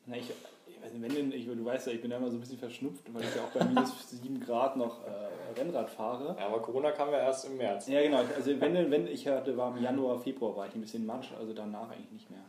[0.05, 0.31] Na, ich,
[0.81, 3.03] nicht, wenn denn, ich, du weißt ja, ich bin ja immer so ein bisschen verschnupft,
[3.13, 6.35] weil ich ja auch bei minus 7 Grad noch äh, Rennrad fahre.
[6.39, 7.87] Ja, aber Corona kam ja erst im März.
[7.87, 8.19] Ja, genau.
[8.35, 11.29] Also wenn, denn- wenn ich hatte, war im Januar, Februar war ich ein bisschen matsch,
[11.39, 12.39] also danach eigentlich nicht mehr.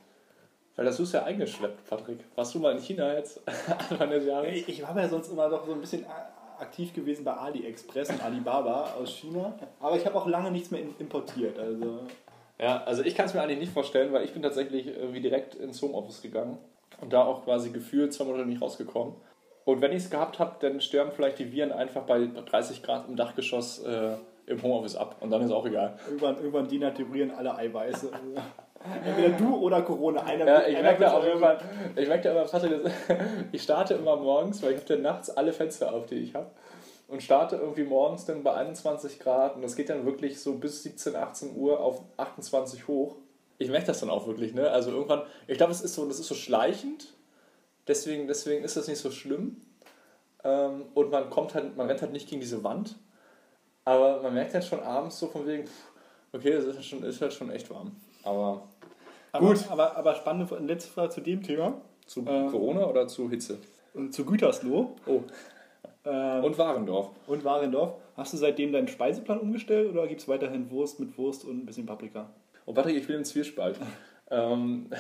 [0.77, 2.19] Weil das hast du ja eingeschleppt, Patrick.
[2.35, 3.41] Warst du mal in China jetzt
[3.91, 4.49] Anfang des Jahres?
[4.53, 8.09] Ich, ich war ja sonst immer doch so ein bisschen a- aktiv gewesen bei AliExpress
[8.11, 11.59] und Alibaba aus China, aber ich habe auch lange nichts mehr importiert.
[11.59, 12.01] Also
[12.59, 15.21] Ja, also ich kann es mir eigentlich nicht vorstellen, weil ich bin tatsächlich äh, wie
[15.21, 16.57] direkt ins Homeoffice gegangen
[17.03, 19.15] und da auch quasi gefühlt zwei Monate nicht rausgekommen.
[19.65, 23.09] Und wenn ich es gehabt habe, dann sterben vielleicht die Viren einfach bei 30 Grad
[23.09, 24.15] im Dachgeschoss äh,
[24.47, 25.99] im Homeoffice ab und dann ist auch egal.
[26.07, 28.11] irgendwann, irgendwann denaturieren alle Eiweiße.
[29.05, 30.23] Entweder du oder Corona.
[30.23, 31.59] Einer, Ja, ich einer merke da auch irgendwann,
[31.95, 32.81] ich merke da immer, Patrick,
[33.53, 36.51] ich starte immer morgens, weil ich habe dann nachts alle Fenster auf, die ich habe.
[37.07, 40.83] Und starte irgendwie morgens dann bei 21 Grad und das geht dann wirklich so bis
[40.83, 43.17] 17, 18 Uhr auf 28 hoch.
[43.63, 44.71] Ich merke das dann auch wirklich, ne?
[44.71, 47.15] Also irgendwann, ich glaube, es ist so, das ist so schleichend,
[47.87, 49.57] deswegen, deswegen ist das nicht so schlimm.
[50.45, 52.97] Ähm, und man kommt halt, man rennt halt nicht gegen diese Wand.
[53.85, 55.65] Aber man merkt halt schon abends so von wegen,
[56.33, 57.93] okay, es ist halt schon, ist halt schon echt warm.
[58.25, 58.63] Aber
[59.33, 59.65] aber, Gut.
[59.71, 61.81] Aber, aber spannende letzte Frage zu dem Thema.
[62.07, 63.59] zu Ähm, Corona oder zu Hitze?
[63.95, 65.23] Und Zu Gütersloh Oh.
[66.05, 67.11] ähm, Und Warendorf.
[67.27, 67.95] und Warendorf.
[68.17, 71.67] Hast du seitdem deinen Speiseplan umgestellt oder gibt es weiterhin Wurst mit Wurst und ein
[71.67, 72.29] bisschen Paprika?
[72.65, 73.79] Und Patrick, ich bin im Zwiespalt.
[74.31, 74.91] ähm,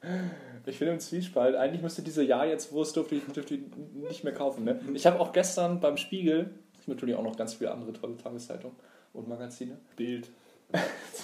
[0.66, 1.56] ich bin im Zwiespalt.
[1.56, 3.60] Eigentlich müsste diese Jahr jetzt Wurst dürfte ich, dürfte ich
[3.94, 4.64] nicht mehr kaufen.
[4.64, 4.80] Ne?
[4.94, 6.50] Ich habe auch gestern beim Spiegel,
[6.86, 8.76] gibt natürlich auch noch ganz viele andere tolle Tageszeitungen
[9.12, 9.76] und Magazine.
[9.96, 10.30] Bild.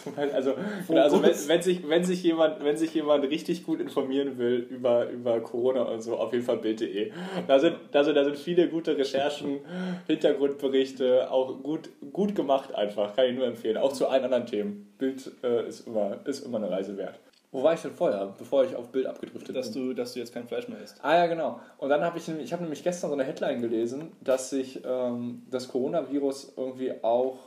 [0.02, 0.54] Zum Beispiel, Also,
[0.96, 5.08] also wenn, wenn, sich, wenn, sich jemand, wenn sich jemand richtig gut informieren will über,
[5.10, 7.12] über Corona und so, auf jeden Fall Bild.de.
[7.46, 9.60] Da sind, also, da sind viele gute Recherchen,
[10.06, 13.76] Hintergrundberichte, auch gut, gut gemacht einfach, kann ich nur empfehlen.
[13.76, 14.92] Auch zu allen anderen Themen.
[14.98, 17.18] Bild äh, ist, immer, ist immer eine Reise wert.
[17.50, 19.88] Wo war ich denn vorher, bevor ich auf Bild abgedriftet Dass bin?
[19.88, 20.98] du, dass du jetzt kein Fleisch mehr isst.
[21.02, 21.60] Ah ja, genau.
[21.76, 24.80] Und dann habe ich, nämlich- ich habe nämlich gestern so eine Headline gelesen, dass sich
[24.86, 27.38] ähm, das Coronavirus irgendwie auch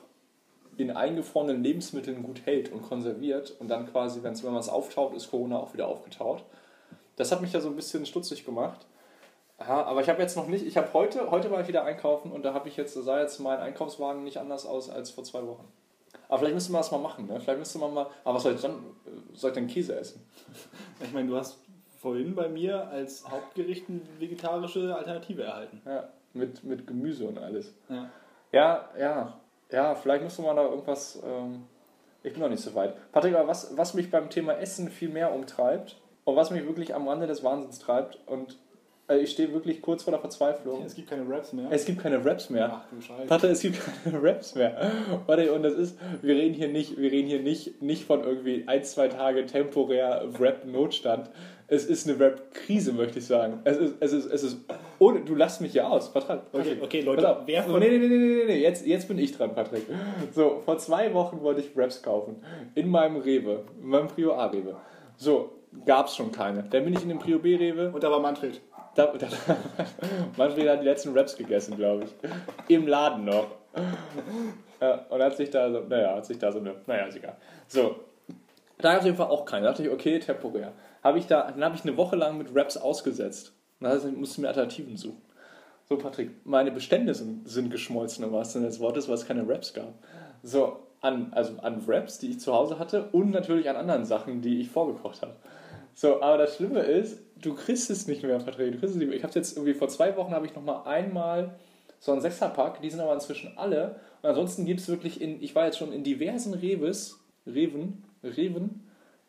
[0.77, 5.29] in eingefrorenen Lebensmitteln gut hält und konserviert und dann quasi, wenn man es auftaut, ist
[5.29, 6.43] Corona auch wieder aufgetaut.
[7.15, 8.85] Das hat mich ja so ein bisschen stutzig gemacht.
[9.59, 12.31] Ja, aber ich habe jetzt noch nicht, ich habe heute, heute war ich wieder einkaufen
[12.31, 15.23] und da habe ich jetzt, da sah jetzt mein Einkaufswagen nicht anders aus als vor
[15.23, 15.65] zwei Wochen.
[16.27, 17.39] Aber vielleicht müsste man das mal machen, ne?
[17.39, 18.71] Vielleicht müsste man mal, aber was soll ich dann,
[19.05, 20.25] äh, soll ich denn Käse essen?
[21.03, 21.57] Ich meine, du hast
[22.01, 25.81] vorhin bei mir als Hauptgericht eine vegetarische Alternative erhalten.
[25.85, 27.73] Ja, mit, mit Gemüse und alles.
[27.89, 28.09] Ja.
[28.51, 29.39] Ja, ja,
[29.75, 31.21] ja, vielleicht müsste man da irgendwas.
[31.23, 31.65] Ähm,
[32.23, 32.95] ich bin noch nicht so weit.
[33.11, 36.95] Patrick, aber was, was mich beim Thema Essen viel mehr umtreibt und was mich wirklich
[36.95, 38.57] am Rande des Wahnsinns treibt und
[39.07, 40.83] äh, ich stehe wirklich kurz vor der Verzweiflung.
[40.83, 41.67] Es gibt keine Raps mehr.
[41.69, 42.71] Es gibt keine Raps mehr.
[42.73, 43.27] Ach du Scheiße.
[43.27, 44.91] Patrick, es gibt keine Raps mehr.
[45.25, 48.63] Warte, und das ist, wir reden hier nicht, wir reden hier nicht, nicht von irgendwie
[48.67, 51.29] ein, zwei Tage temporär Rap-Notstand.
[51.67, 53.59] Es ist eine Rap-Krise, möchte ich sagen.
[53.65, 54.57] Es ist, es ist, es ist,
[54.99, 56.41] ohne, du lachst mich hier aus, Patrick.
[56.53, 59.53] Okay, okay, Leute, wer von- nee, nee, nee, nee, nee, jetzt, jetzt bin ich dran,
[59.53, 59.83] Patrick.
[60.33, 62.43] So, vor zwei Wochen wollte ich Raps kaufen.
[62.75, 64.75] In meinem Rewe, in meinem Prio A-Rewe.
[65.17, 65.53] So,
[65.85, 66.63] gab's schon keine.
[66.63, 67.91] Dann bin ich in dem Prio B-Rewe.
[67.91, 68.61] Und da war Manfred.
[68.95, 69.27] Da, da,
[70.37, 72.75] Manfred hat die letzten Raps gegessen, glaube ich.
[72.75, 73.47] Im Laden noch.
[75.09, 77.35] Und hat sich da so, naja, hat sich da so eine, naja, ist egal.
[77.67, 77.95] So,
[78.77, 79.63] da gab es auf jeden Fall auch keine.
[79.63, 80.73] Da dachte ich, okay, temporär.
[81.03, 83.54] Habe ich da, dann habe ich eine Woche lang mit Raps ausgesetzt.
[83.83, 85.21] Heißt, ich musste mir Alternativen suchen.
[85.87, 89.47] So, Patrick, meine Bestände sind, sind geschmolzen, im wahrsten Sinne des Wortes, weil es keine
[89.47, 89.93] Raps gab.
[90.41, 94.41] So, an, also an Raps, die ich zu Hause hatte und natürlich an anderen Sachen,
[94.41, 95.35] die ich vorgekocht habe.
[95.93, 98.73] So, aber das Schlimme ist, du kriegst es nicht mehr, Patrick.
[98.73, 99.17] Du kriegst es nicht mehr.
[99.17, 101.55] Ich habe jetzt irgendwie vor zwei Wochen habe ich noch mal einmal
[101.99, 103.99] so einen Sechserpack, die sind aber inzwischen alle.
[104.21, 108.83] Und ansonsten gibt es wirklich in, ich war jetzt schon in diversen Reves, Reven, Reven,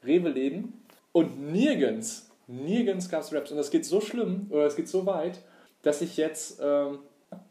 [0.05, 0.73] Rewe-Läden
[1.13, 3.51] und nirgends, nirgends gab es Raps.
[3.51, 5.41] Und das geht so schlimm oder es geht so weit,
[5.83, 7.01] dass ich jetzt ähm,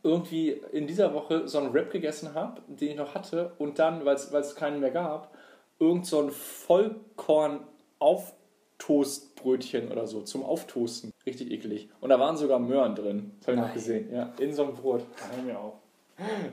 [0.04, 4.06] irgendwie in dieser Woche so einen Rap gegessen habe, den ich noch hatte und dann,
[4.06, 5.34] weil es keinen mehr gab,
[5.80, 7.62] irgend so ein Vollkorn
[8.00, 11.12] Auftoastbrötchen oder so zum Auftoasten.
[11.26, 11.90] Richtig eklig.
[12.02, 13.32] Und da waren sogar Möhren drin.
[13.40, 14.14] Das habe ich noch gesehen.
[14.14, 15.04] Ja, in so einem Brot.
[15.34, 15.74] Hör mir auf.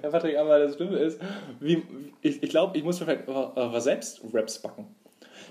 [0.03, 1.21] Ja, Patrick, aber das Schlimme ist,
[1.61, 1.85] wie,
[2.21, 4.87] ich, ich glaube, ich muss mir vielleicht aber selbst Wraps backen.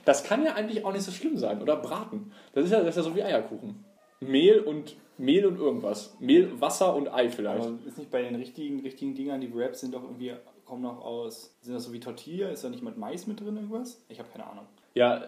[0.06, 1.62] Das kann ja eigentlich auch nicht so schlimm sein.
[1.62, 2.32] Oder braten.
[2.54, 3.84] Das ist ja, das ist ja so wie Eierkuchen.
[4.20, 6.16] Mehl und Mehl und irgendwas.
[6.20, 7.66] Mehl, Wasser und Ei vielleicht.
[7.66, 10.34] Aber ist nicht bei den richtigen, richtigen Dingern, die Raps sind doch irgendwie,
[10.66, 12.50] kommen noch aus, sind das so wie Tortilla?
[12.50, 14.04] Ist da nicht mit Mais mit drin irgendwas?
[14.10, 14.66] Ich habe keine Ahnung.
[14.94, 15.24] Ja,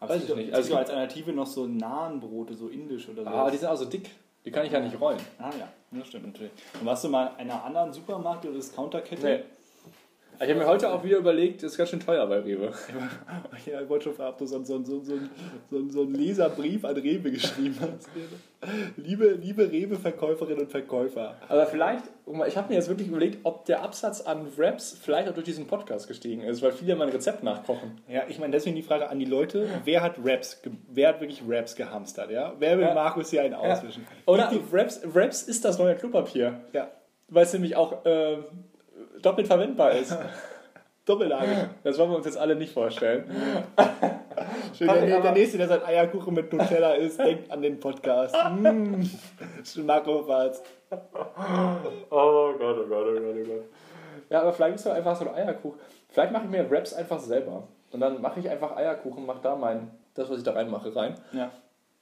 [0.00, 0.48] Aber Weiß es ich nicht.
[0.48, 3.28] doch- es Also als Alternative noch so Nahenbrote, so indisch oder so.
[3.30, 4.10] Ah, die sind also dick.
[4.44, 5.18] Die kann ich ja nicht rollen.
[5.38, 6.52] Ah ja, das stimmt natürlich.
[6.78, 9.26] Und warst du mal in einer anderen Supermarkt- oder Discounterkette?
[9.26, 9.44] Nee.
[10.38, 12.70] Ich habe mir heute auch wieder überlegt, das ist ganz schön teuer bei Rewe.
[13.66, 16.94] Ja, ich wollte schon fragen, ob du so, so, so, so, so, einen Leserbrief an
[16.96, 18.08] Rewe geschrieben hast.
[18.96, 21.36] Liebe, liebe Rewe-Verkäuferinnen und Verkäufer.
[21.48, 22.04] Aber vielleicht,
[22.46, 25.66] ich habe mir jetzt wirklich überlegt, ob der Absatz an Wraps vielleicht auch durch diesen
[25.66, 28.00] Podcast gestiegen ist, weil viele mein Rezept nachkochen.
[28.08, 31.42] Ja, ich meine, deswegen die Frage an die Leute, wer hat Raps, wer hat wirklich
[31.48, 32.54] Raps gehamstert, ja?
[32.58, 32.94] Wer will Ja.
[32.94, 34.06] Markus hier einen auswischen?
[34.26, 36.90] Oder Wraps, Wraps ist das neue Klopapier, Ja,
[37.28, 38.38] weil es nämlich auch äh,
[39.22, 40.16] doppelt verwendbar ist.
[41.04, 41.56] doppellagig.
[41.84, 43.30] Das wollen wir uns jetzt alle nicht vorstellen.
[44.76, 48.34] Schön, der, der Nächste, der sein Eierkuchen mit Nutella isst, denkt an den Podcast.
[48.56, 49.08] Mmh,
[49.64, 50.62] Schmackofatz.
[50.90, 53.64] Oh Gott, oh Gott, oh Gott, oh Gott.
[54.28, 55.78] Ja, aber vielleicht ist doch einfach so ein Eierkuchen.
[56.08, 57.68] Vielleicht mache ich mir Wraps einfach selber.
[57.92, 61.14] Und dann mache ich einfach Eierkuchen, mache da mein, das, was ich da reinmache, rein.
[61.32, 61.50] Ja.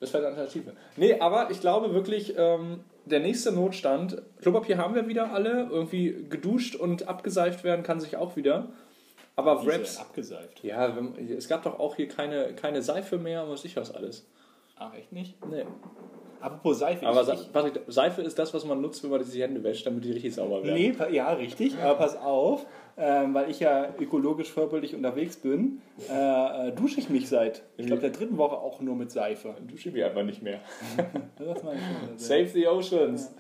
[0.01, 0.73] Das wäre eine Alternative.
[0.97, 6.27] Nee, aber ich glaube wirklich, ähm, der nächste Notstand, Klopapier haben wir wieder alle, irgendwie
[6.29, 8.69] geduscht und abgeseift werden kann sich auch wieder.
[9.37, 10.63] Aber Wraps, abgeseift.
[10.63, 10.97] ja,
[11.37, 14.27] es gab doch auch hier keine, keine Seife mehr und was ich was alles.
[14.77, 15.35] Ach, echt nicht?
[15.47, 15.65] Nee.
[16.41, 17.07] Apropos Seife.
[17.07, 19.87] Aber ich, Patrick, Seife ist das, was man nutzt, wenn man sich die Hände wäscht,
[19.87, 20.75] damit die richtig sauber werden.
[20.75, 21.77] Nee, ja, richtig.
[21.79, 27.11] Aber pass auf, ähm, weil ich ja ökologisch vorbildlich unterwegs bin, äh, äh, dusche ich
[27.11, 29.55] mich seit, ich glaube, der dritten Woche auch nur mit Seife.
[29.67, 30.61] Dusche wir einfach nicht mehr.
[31.37, 31.85] Das meine ich.
[32.23, 33.35] Save the Oceans.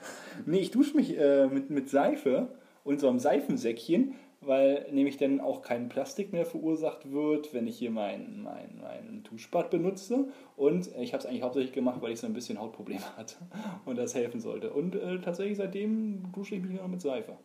[0.46, 2.48] Nee, ich dusche mich äh, mit, mit Seife
[2.82, 7.78] und so einem Seifensäckchen, weil nämlich dann auch kein Plastik mehr verursacht wird, wenn ich
[7.78, 10.26] hier meinen mein, mein Duschbad benutze.
[10.56, 13.36] Und ich habe es eigentlich hauptsächlich gemacht, weil ich so ein bisschen Hautprobleme hatte
[13.84, 14.72] und das helfen sollte.
[14.72, 17.36] Und äh, tatsächlich seitdem dusche ich mich nur noch mit Seife.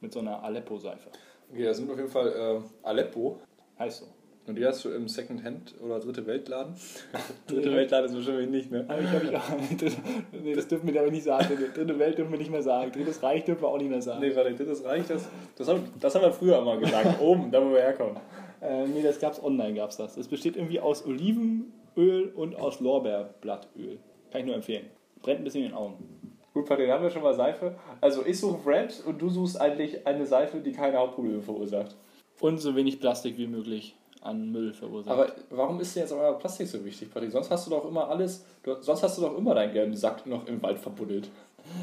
[0.00, 1.10] Mit so einer Aleppo-Seife.
[1.52, 3.38] Okay, das sind auf jeden Fall äh, Aleppo.
[3.78, 4.06] Heißt so.
[4.46, 6.74] Und die hast du im Second-Hand oder Dritte Weltladen?
[7.46, 8.84] Dritte Weltladen ist wahrscheinlich nicht, ne?
[8.88, 10.42] Aber ich habe ich auch.
[10.42, 11.56] nee, das dürfen wir aber nicht sagen.
[11.74, 12.90] Dritte Welt dürfen wir nicht mehr sagen.
[12.90, 14.20] Drittes Reich dürfen wir auch nicht mehr sagen.
[14.20, 17.20] Nee, warte, drittes Reich, das, das, haben, das haben wir früher immer gesagt.
[17.20, 18.16] Oben, da wo wir herkommen.
[18.60, 20.16] Äh, nee, das gab's online, gab's das.
[20.16, 23.98] Es besteht irgendwie aus Olivenöl und aus Lorbeerblattöl.
[24.32, 24.86] Kann ich nur empfehlen.
[25.22, 26.19] Brennt ein bisschen in den Augen.
[26.60, 27.74] Gut, Patrick, haben wir schon mal Seife.
[28.02, 31.96] Also ich suche Wraps und du suchst eigentlich eine Seife, die keine Hautprobleme verursacht.
[32.38, 35.10] Und so wenig Plastik wie möglich an Müll verursacht.
[35.10, 37.32] Aber warum ist dir jetzt aber Plastik so wichtig, Patrick?
[37.32, 40.26] Sonst hast du doch immer alles, du, sonst hast du doch immer deinen gelben Sack
[40.26, 41.30] noch im Wald verbuddelt.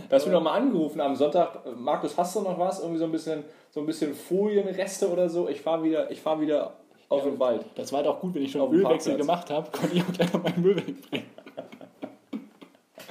[0.09, 2.79] Da hast du noch mal angerufen am Sonntag, Markus, hast du noch was?
[2.79, 5.49] Irgendwie so ein bisschen, so ein bisschen Folienreste oder so?
[5.49, 6.75] Ich fahre wieder, ich fahr wieder
[7.09, 7.65] aus dem Wald.
[7.73, 9.05] das war doch gut, wenn ich schon Auf Parkplatz.
[9.17, 11.25] gemacht habe, konnte ich auch gleich meinen Müll wegbringen.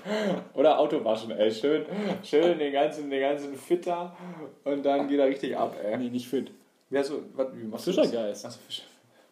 [0.54, 1.50] Oder Auto waschen, ey.
[1.50, 1.84] Schön,
[2.22, 4.16] schön den ganzen, den ganzen Fitter
[4.64, 5.96] und dann geht er richtig ab, ey.
[5.98, 6.50] Nee, nicht fit.
[6.90, 8.06] Wie, hast du, was, wie machst du das?
[8.08, 8.46] Fischergeist.
[8.46, 8.82] Achso, Fischer.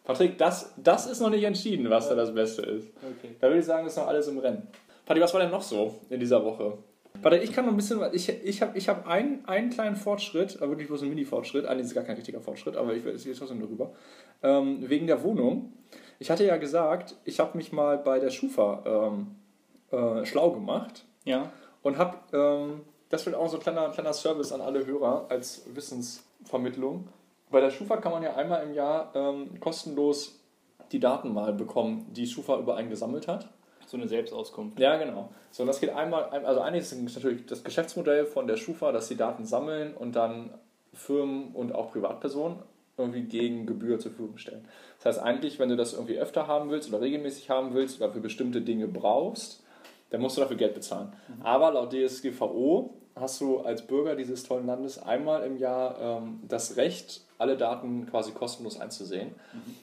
[0.03, 2.89] Patrick, das, das ist noch nicht entschieden, was da das Beste ist.
[2.97, 3.35] Okay.
[3.39, 4.67] Da würde ich sagen, ist noch alles im Rennen.
[5.05, 6.77] Patrick, was war denn noch so in dieser Woche?
[7.21, 9.95] Patrick, ich kann noch ein bisschen, was- ich, ich habe ich hab einen, einen kleinen
[9.95, 13.03] Fortschritt, aber wirklich bloß ein Mini-Fortschritt, eigentlich ist es gar kein richtiger Fortschritt, aber ich
[13.03, 13.93] will jetzt trotzdem darüber.
[14.43, 15.73] Ähm, wegen der Wohnung.
[16.19, 19.27] Ich hatte ja gesagt, ich habe mich mal bei der Schufa ähm,
[19.95, 21.51] äh, schlau gemacht Ja.
[21.83, 25.63] und habe, ähm, das wird auch so ein kleiner, kleiner Service an alle Hörer als
[25.73, 27.07] Wissensvermittlung.
[27.51, 30.39] Bei der Schufa kann man ja einmal im Jahr ähm, kostenlos
[30.91, 33.49] die Daten mal bekommen, die Schufa über einen gesammelt hat.
[33.87, 34.79] So eine Selbstauskunft.
[34.79, 35.29] Ja, genau.
[35.51, 39.15] So, das geht einmal, also eigentlich ist natürlich das Geschäftsmodell von der Schufa, dass sie
[39.15, 40.51] Daten sammeln und dann
[40.93, 42.57] Firmen und auch Privatpersonen
[42.97, 44.65] irgendwie gegen Gebühr zur Verfügung stellen.
[44.97, 48.11] Das heißt eigentlich, wenn du das irgendwie öfter haben willst oder regelmäßig haben willst oder
[48.11, 49.63] für bestimmte Dinge brauchst,
[50.09, 51.13] dann musst du dafür Geld bezahlen.
[51.43, 56.75] Aber laut DSGVO hast du als Bürger dieses tollen Landes einmal im Jahr ähm, das
[56.75, 59.29] Recht, alle Daten quasi kostenlos einzusehen.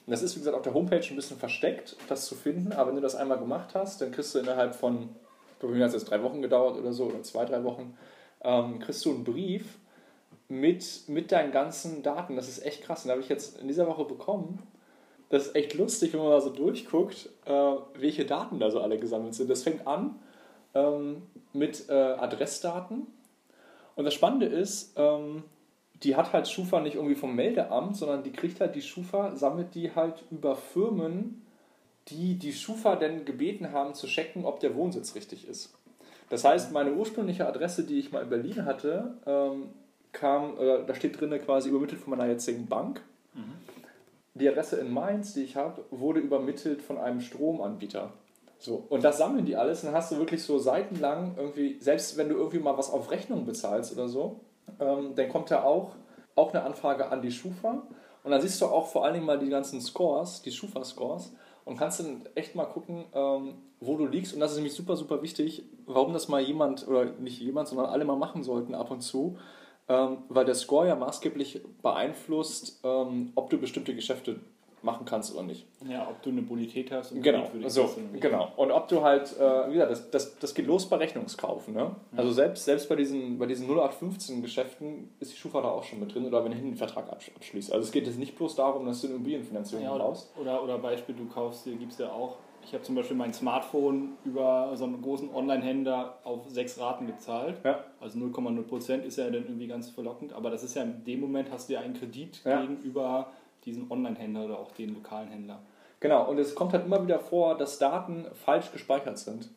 [0.05, 2.73] Und das ist, wie gesagt, auf der Homepage ein bisschen versteckt, das zu finden.
[2.73, 5.09] Aber wenn du das einmal gemacht hast, dann kriegst du innerhalb von,
[5.53, 7.97] ich glaube, mir hat es jetzt drei Wochen gedauert oder so, oder zwei, drei Wochen,
[8.41, 9.77] ähm, kriegst du einen Brief
[10.47, 12.35] mit, mit deinen ganzen Daten.
[12.35, 13.03] Das ist echt krass.
[13.03, 14.61] Den habe ich jetzt in dieser Woche bekommen.
[15.33, 17.51] Das ist echt lustig, wenn man mal so durchguckt, äh,
[17.95, 19.49] welche Daten da so alle gesammelt sind.
[19.49, 20.19] Das fängt an
[20.75, 23.07] ähm, mit äh, Adressdaten.
[23.95, 25.43] Und das Spannende ist, ähm,
[26.03, 29.73] die hat halt Schufa nicht irgendwie vom Meldeamt, sondern die kriegt halt die Schufa, sammelt
[29.73, 31.41] die halt über Firmen,
[32.09, 35.73] die die Schufa denn gebeten haben zu checken, ob der Wohnsitz richtig ist.
[36.29, 39.69] Das heißt, meine ursprüngliche Adresse, die ich mal in Berlin hatte, ähm,
[40.11, 43.01] kam, äh, da steht drin quasi übermittelt von meiner jetzigen Bank.
[44.35, 48.11] Die Adresse in Mainz, die ich habe, wurde übermittelt von einem Stromanbieter.
[48.57, 52.17] So, und das sammeln die alles und dann hast du wirklich so seitenlang irgendwie, selbst
[52.17, 54.39] wenn du irgendwie mal was auf Rechnung bezahlst oder so,
[54.79, 55.95] ähm, dann kommt da auch,
[56.35, 57.83] auch eine Anfrage an die Schufa
[58.23, 61.33] und dann siehst du auch vor allen Dingen mal die ganzen Scores, die Schufa-Scores
[61.65, 64.33] und kannst dann echt mal gucken, ähm, wo du liegst.
[64.33, 67.87] Und das ist nämlich super, super wichtig, warum das mal jemand oder nicht jemand, sondern
[67.87, 69.37] alle mal machen sollten ab und zu.
[69.93, 74.39] Ähm, weil der Score ja maßgeblich beeinflusst, ähm, ob du bestimmte Geschäfte
[74.81, 75.65] machen kannst oder nicht.
[75.87, 77.13] Ja, ob du eine Bonität hast.
[77.13, 78.51] Und Genau, so, genau.
[78.57, 81.73] Und ob du halt, äh, wie gesagt, das, das, das geht los bei Rechnungskaufen.
[81.73, 81.95] Ne?
[82.17, 86.01] Also selbst, selbst bei diesen, bei diesen 0815 Geschäften ist die Schufa da auch schon
[86.01, 87.71] mit drin oder wenn du einen Vertrag absch- abschließt.
[87.71, 90.29] Also es geht jetzt nicht bloß darum, dass du eine Immobilienfinanzierung Ja, oder, brauchst.
[90.37, 94.13] oder, oder Beispiel, du kaufst dir, gibst ja auch, ich habe zum Beispiel mein Smartphone
[94.25, 97.57] über so einen großen Online-Händler auf sechs Raten gezahlt.
[97.63, 97.83] Ja.
[97.99, 101.19] Also 0,0 Prozent ist ja dann irgendwie ganz verlockend, aber das ist ja in dem
[101.21, 102.61] Moment hast du ja einen Kredit Ja.
[102.61, 103.27] gegenüber
[103.65, 105.59] diesen Online-Händler oder auch den lokalen Händler.
[105.99, 109.49] Genau, und es kommt halt immer wieder vor, dass Daten falsch gespeichert sind.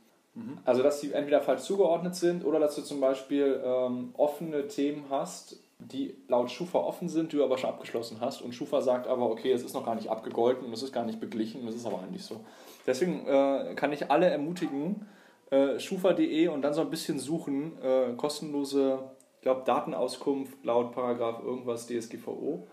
[0.67, 5.07] Also, dass sie entweder falsch zugeordnet sind oder dass du zum Beispiel ähm, offene Themen
[5.09, 8.43] hast, die laut Schufa offen sind, die du aber schon abgeschlossen hast.
[8.43, 11.07] Und Schufa sagt aber, okay, es ist noch gar nicht abgegolten und es ist gar
[11.07, 12.41] nicht beglichen und es ist aber eigentlich so.
[12.87, 15.07] Deswegen äh, kann ich alle ermutigen,
[15.51, 18.99] äh, schufa.de und dann so ein bisschen suchen, äh, kostenlose,
[19.37, 22.67] ich glaube, Datenauskunft laut Paragraph irgendwas DSGVO,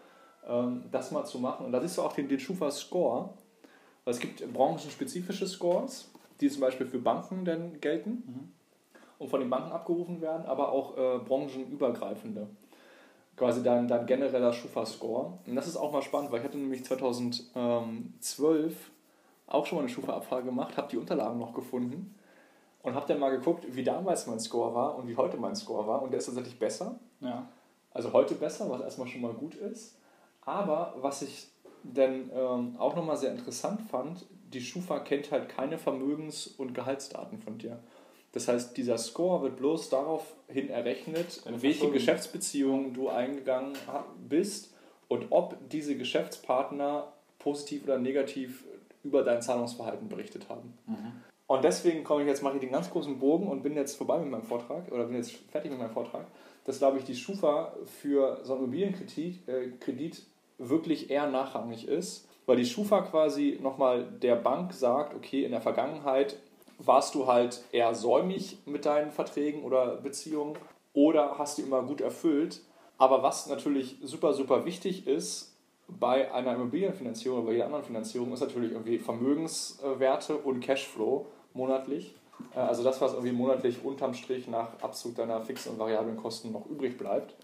[0.48, 1.66] ähm, das mal zu machen.
[1.66, 3.30] Und da siehst du auch den, den Schufa-Score.
[4.06, 8.54] Es gibt branchenspezifische Scores, die zum Beispiel für Banken dann gelten
[9.18, 12.48] und von den Banken abgerufen werden, aber auch äh, branchenübergreifende.
[13.38, 15.40] Quasi dein, dein genereller Schufa-Score.
[15.48, 18.92] Und das ist auch mal spannend, weil ich hatte nämlich 2012
[19.48, 22.16] auch schon mal eine Schufa-Abfrage gemacht, habe die Unterlagen noch gefunden
[22.82, 25.88] und habe dann mal geguckt, wie damals mein Score war und wie heute mein Score
[25.88, 26.02] war.
[26.02, 27.00] Und der ist tatsächlich besser.
[27.22, 27.48] Ja.
[27.92, 29.98] Also heute besser, was erstmal schon mal gut ist.
[30.42, 31.48] Aber was ich
[31.84, 37.40] dann ähm, auch nochmal sehr interessant fand, die Schufa kennt halt keine Vermögens- und Gehaltsdaten
[37.40, 37.80] von dir.
[38.34, 41.92] Das heißt, dieser Score wird bloß daraufhin errechnet, welche.
[41.92, 43.78] Geschäftsbeziehungen du eingegangen
[44.28, 44.74] bist
[45.08, 48.64] und ob diese Geschäftspartner positiv oder negativ
[49.04, 50.74] über dein Zahlungsverhalten berichtet haben.
[51.48, 54.18] Und deswegen komme ich jetzt, mache ich den ganz großen Bogen und bin jetzt vorbei
[54.18, 56.26] mit meinem Vortrag oder bin jetzt fertig mit meinem Vortrag,
[56.64, 60.24] dass, glaube ich, die Schufa für so einen Immobilienkredit äh, Kredit
[60.58, 65.62] wirklich eher nachrangig ist, weil die Schufa quasi nochmal der Bank sagt, okay, in der
[65.62, 66.38] Vergangenheit
[66.80, 70.58] warst du halt eher säumig mit deinen Verträgen oder Beziehungen
[70.94, 72.62] oder hast die immer gut erfüllt.
[72.98, 75.53] Aber was natürlich super, super wichtig ist
[76.00, 82.16] bei einer Immobilienfinanzierung oder bei jeder anderen Finanzierung, ist natürlich irgendwie Vermögenswerte und Cashflow monatlich.
[82.56, 86.52] Äh, Also das, was irgendwie monatlich unterm Strich nach Abzug deiner fixen und variablen Kosten
[86.52, 87.36] noch übrig bleibt.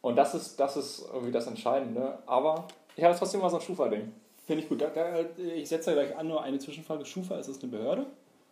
[0.00, 2.18] Und das ist, das ist irgendwie das Entscheidende.
[2.26, 2.66] Aber
[2.96, 4.12] ich habe trotzdem mal so ein Schufa-Ding.
[4.46, 4.82] Finde ich gut.
[4.82, 7.06] Da, da, ich setze da gleich an, nur eine Zwischenfrage.
[7.06, 8.06] Schufa, ist das eine Behörde?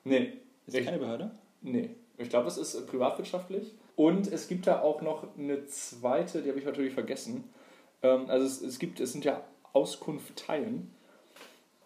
[0.04, 0.32] Nee,
[0.66, 1.30] Ist das keine Behörde?
[1.60, 3.74] Nee, ich glaube, es ist privatwirtschaftlich.
[3.94, 7.44] Und es gibt da auch noch eine zweite, die habe ich natürlich vergessen.
[8.02, 9.40] Ähm, also es, es gibt, es sind ja
[9.72, 10.92] Auskunftteilen.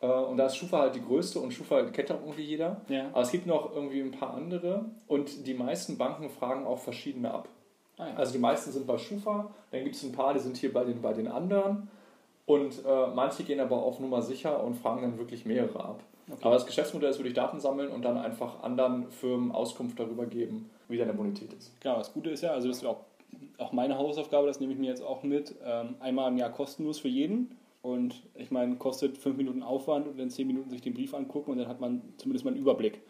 [0.01, 2.81] Äh, und da ist Schufa halt die größte und Schufa kennt auch irgendwie jeder.
[2.89, 3.09] Ja.
[3.09, 7.33] Aber es gibt noch irgendwie ein paar andere und die meisten Banken fragen auch verschiedene
[7.33, 7.49] ab.
[7.99, 8.15] Ah, ja.
[8.15, 10.85] Also die meisten sind bei Schufa, dann gibt es ein paar, die sind hier bei
[10.85, 11.89] den, bei den anderen.
[12.45, 16.01] Und äh, manche gehen aber auf Nummer sicher und fragen dann wirklich mehrere ab.
[16.29, 16.39] Okay.
[16.43, 20.71] Aber das Geschäftsmodell ist wirklich Daten sammeln und dann einfach anderen Firmen Auskunft darüber geben,
[20.89, 21.73] wie deine Bonität ist.
[21.81, 23.05] Genau, das Gute ist ja, also das ist auch,
[23.59, 25.55] auch meine Hausaufgabe, das nehme ich mir jetzt auch mit.
[25.65, 27.57] Ähm, einmal im Jahr kostenlos für jeden.
[27.83, 31.53] Und ich meine, kostet fünf Minuten Aufwand und dann zehn Minuten sich den Brief angucken
[31.53, 33.01] und dann hat man zumindest mal einen Überblick.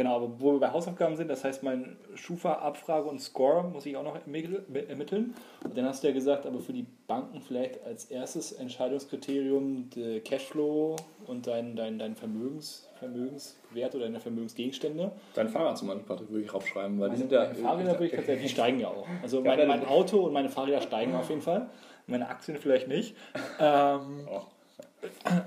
[0.00, 3.94] Genau, aber wo wir bei Hausaufgaben sind, das heißt, mein Schufa-Abfrage und Score muss ich
[3.98, 5.34] auch noch ermittel- ermitteln.
[5.62, 10.20] Und dann hast du ja gesagt, aber für die Banken vielleicht als erstes Entscheidungskriterium der
[10.20, 15.12] Cashflow und dein, dein, dein Vermögens, Vermögenswert oder deine Vermögensgegenstände.
[15.34, 17.40] Dein Fahrrad zum Beispiel, Patrick, würde ich raufschreiben, weil die Meine, sind ja.
[17.44, 19.06] meine Fahrräder würde ich tatsächlich, die steigen ja auch.
[19.22, 21.68] Also mein, mein Auto und meine Fahrräder steigen auf jeden Fall.
[22.06, 23.14] Meine Aktien vielleicht nicht.
[23.60, 24.40] Ähm, Oh.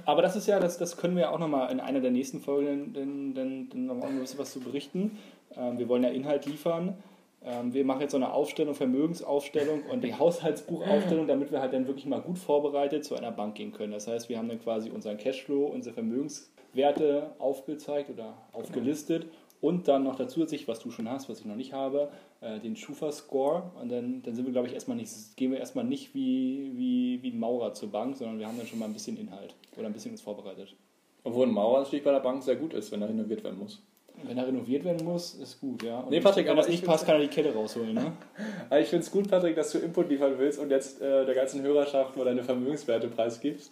[0.05, 2.93] Aber das ist ja, das, das können wir auch nochmal in einer der nächsten Folgen
[2.93, 5.17] dann, dann, dann noch ein bisschen was zu berichten.
[5.55, 6.97] Ähm, wir wollen ja Inhalt liefern.
[7.45, 11.87] Ähm, wir machen jetzt so eine Aufstellung, Vermögensaufstellung und die Haushaltsbuchaufstellung, damit wir halt dann
[11.87, 13.91] wirklich mal gut vorbereitet zu einer Bank gehen können.
[13.91, 19.27] Das heißt, wir haben dann quasi unseren Cashflow, unsere Vermögenswerte aufgezeigt oder aufgelistet
[19.63, 22.09] und dann noch dazu sich, was du schon hast, was ich noch nicht habe,
[22.41, 23.71] äh, den Schufa-Score.
[23.81, 27.19] Und dann, dann sind wir, glaube ich, erstmal nicht, gehen wir erstmal nicht wie, wie,
[27.21, 29.87] wie ein Maurer zur Bank, sondern wir haben dann schon mal ein bisschen Inhalt oder
[29.87, 30.75] ein bisschen uns vorbereitet.
[31.23, 33.81] Obwohl ein Mauer natürlich bei der Bank sehr gut ist, wenn er renoviert werden muss.
[34.23, 36.01] Wenn er renoviert werden muss, ist gut, ja.
[36.01, 38.11] Und Nee, Patrick, wenn aber das ich nicht passt, kann er die Kette rausholen, ne?
[38.69, 41.33] Aber ich finde es gut, Patrick, dass du Input liefern willst und jetzt äh, der
[41.33, 43.71] ganzen Hörerschaft mal deine Vermögenswerte preisgibst.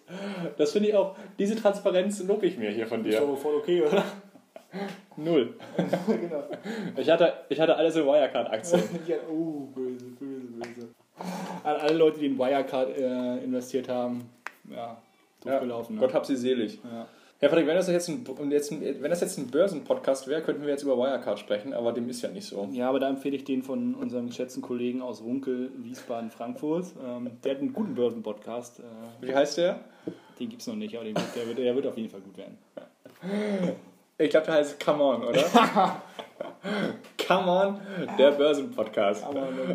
[0.57, 3.21] Das finde ich auch, diese Transparenz lobe ich mir hier von dir.
[3.21, 4.05] aber voll okay, oder?
[5.17, 5.55] Null.
[5.77, 6.43] genau.
[6.95, 8.81] Ich hatte, ich hatte alles in Wirecard-Aktien.
[9.29, 10.87] Oh, böse, böse, böse.
[11.63, 14.29] An alle Leute, die in Wirecard äh, investiert haben,
[14.69, 14.97] ja,
[15.41, 15.95] doof Ja, gelaufen.
[15.95, 16.01] Ne?
[16.01, 16.79] Gott hab sie selig.
[16.83, 17.07] Ja.
[17.41, 20.61] Ja, Patrick, wenn das jetzt ein, jetzt ein, wenn das jetzt ein Börsenpodcast wäre, könnten
[20.61, 22.69] wir jetzt über Wirecard sprechen, aber dem ist ja nicht so.
[22.71, 26.85] Ja, aber da empfehle ich den von unserem geschätzten Kollegen aus Runkel, Wiesbaden, Frankfurt.
[27.03, 28.81] Ähm, der hat einen guten Börsenpodcast.
[28.81, 28.83] Äh,
[29.21, 29.79] Wie heißt der?
[30.39, 32.37] den gibt es noch nicht, aber den, der, wird, der wird auf jeden Fall gut
[32.37, 32.57] werden.
[34.21, 35.43] Ich glaube, der heißt Come On, oder?
[37.27, 37.79] Come On,
[38.19, 39.25] der Börsenpodcast.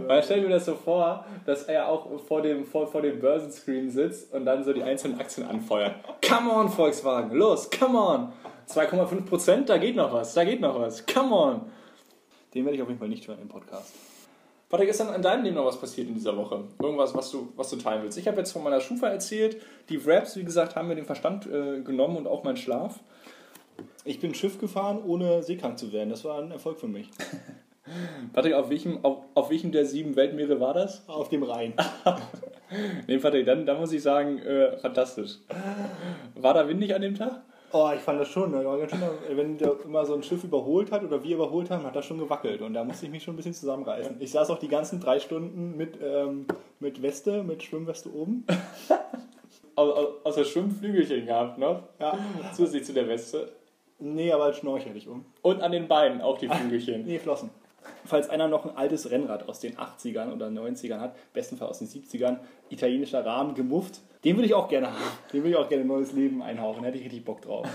[0.06, 3.90] Weil stell dir das so vor, dass er auch vor dem, vor, vor dem Börsenscreen
[3.90, 5.94] sitzt und dann so die einzelnen Aktien anfeuert.
[6.26, 8.32] Come on, Volkswagen, los, come on.
[8.68, 11.04] 2,5 Prozent, da geht noch was, da geht noch was.
[11.06, 11.60] Come on.
[12.54, 13.94] Den werde ich auf jeden Fall nicht hören im Podcast.
[14.68, 16.64] Patrick, ist dann in deinem Leben noch was passiert in dieser Woche?
[16.80, 18.18] Irgendwas, was du, was du teilen willst?
[18.18, 19.60] Ich habe jetzt von meiner Schufa erzählt.
[19.88, 22.98] Die Wraps, wie gesagt, haben mir den Verstand äh, genommen und auch meinen Schlaf.
[24.06, 26.10] Ich bin Schiff gefahren, ohne seekrank zu werden.
[26.10, 27.10] Das war ein Erfolg für mich.
[28.32, 31.08] Patrick, auf welchem, auf, auf welchem der sieben Weltmeere war das?
[31.08, 31.74] Auf dem Rhein.
[33.06, 35.36] Nee, Patrick, dann, dann muss ich sagen, äh, fantastisch.
[36.34, 37.42] War da windig an dem Tag?
[37.70, 38.50] Oh, ich fand das schon.
[38.50, 38.62] ne?
[38.90, 39.00] Schön,
[39.36, 42.18] wenn der immer so ein Schiff überholt hat oder wir überholt haben, hat das schon
[42.18, 42.62] gewackelt.
[42.62, 44.16] Und da musste ich mich schon ein bisschen zusammenreißen.
[44.18, 46.46] Ich saß auch die ganzen drei Stunden mit, ähm,
[46.80, 48.44] mit Weste, mit Schwimmweste oben.
[49.76, 51.82] Au- au- Außer Schwimmflügelchen gehabt noch.
[52.00, 52.18] Ja.
[52.52, 53.52] Zusätzlich zu der Weste.
[53.98, 55.24] Nee, aber als Schnorchel hatte ich um.
[55.42, 57.04] Und an den Beinen auch die Flügelchen.
[57.04, 57.50] Nee, Flossen.
[58.04, 61.88] Falls einer noch ein altes Rennrad aus den 80ern oder 90ern hat, bestenfalls aus den
[61.88, 62.38] 70ern,
[62.68, 65.18] italienischer Rahmen, gemufft, den würde ich auch gerne haben.
[65.32, 66.82] Den würde ich auch gerne ein neues Leben einhauchen.
[66.82, 67.66] Da hätte ich richtig Bock drauf.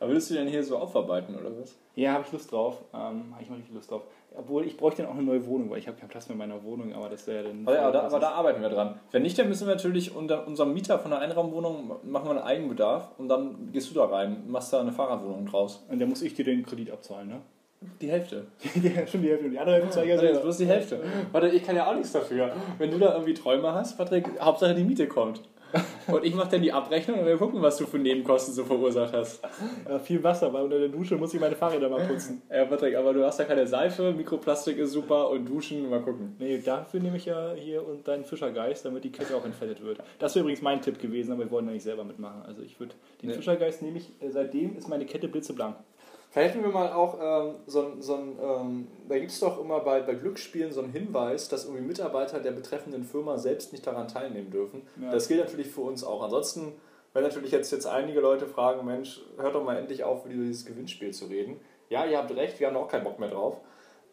[0.00, 1.76] Aber willst du denn hier so aufarbeiten oder was?
[1.94, 2.82] Ja, habe ich Lust drauf.
[2.94, 4.02] Ähm, habe ich mal richtig Lust drauf.
[4.36, 6.38] Obwohl, ich bräuchte dann auch eine neue Wohnung, weil ich habe keinen Platz mehr in
[6.38, 7.62] meiner Wohnung, aber das wäre dann...
[7.66, 9.00] Aber, ja, da, aber da arbeiten wir dran.
[9.10, 12.40] Wenn nicht, dann müssen wir natürlich unter unserem Mieter von der Einraumwohnung machen wir einen
[12.40, 15.84] Eigenbedarf und dann gehst du da rein, machst da eine Fahrradwohnung draus.
[15.88, 17.40] Und dann muss ich dir den Kredit abzahlen, ne?
[18.00, 18.46] Die Hälfte.
[18.74, 19.46] ja, schon die Hälfte.
[19.46, 20.40] Und die andere Hälfte zahle ich ja selber.
[20.40, 21.00] bloß die Hälfte.
[21.30, 22.52] Warte, ich kann ja auch nichts dafür.
[22.78, 25.42] Wenn du da irgendwie Träume hast, Patrick, Hauptsache die Miete kommt.
[26.06, 29.12] Und ich mache dann die Abrechnung und wir gucken, was du für Nebenkosten so verursacht
[29.12, 29.42] hast.
[29.88, 32.40] Ja, viel Wasser, weil unter der Dusche muss ich meine Fahrräder mal putzen.
[32.50, 36.36] Ja, Patrick, aber du hast da keine Seife, Mikroplastik ist super und Duschen, mal gucken.
[36.38, 39.98] Nee, dafür nehme ich ja hier und deinen Fischergeist, damit die Kette auch entfettet wird.
[40.18, 42.42] Das wäre übrigens mein Tipp gewesen, aber wir wollen ja nicht selber mitmachen.
[42.46, 43.34] Also ich würde den Nee.
[43.36, 45.76] Fischergeist nehme ich, äh, seitdem ist meine Kette blitzeblank.
[46.30, 49.60] Vielleicht hätten wir mal auch ähm, so ein, so ein ähm, da gibt es doch
[49.60, 53.86] immer bei, bei Glücksspielen so einen Hinweis, dass irgendwie Mitarbeiter der betreffenden Firma selbst nicht
[53.86, 54.82] daran teilnehmen dürfen.
[55.00, 55.10] Ja.
[55.10, 56.22] Das gilt natürlich für uns auch.
[56.22, 56.74] Ansonsten,
[57.14, 60.66] wenn natürlich jetzt, jetzt einige Leute fragen, Mensch, hört doch mal endlich auf, über dieses
[60.66, 61.58] Gewinnspiel zu reden.
[61.88, 63.56] Ja, ihr habt recht, wir haben auch keinen Bock mehr drauf.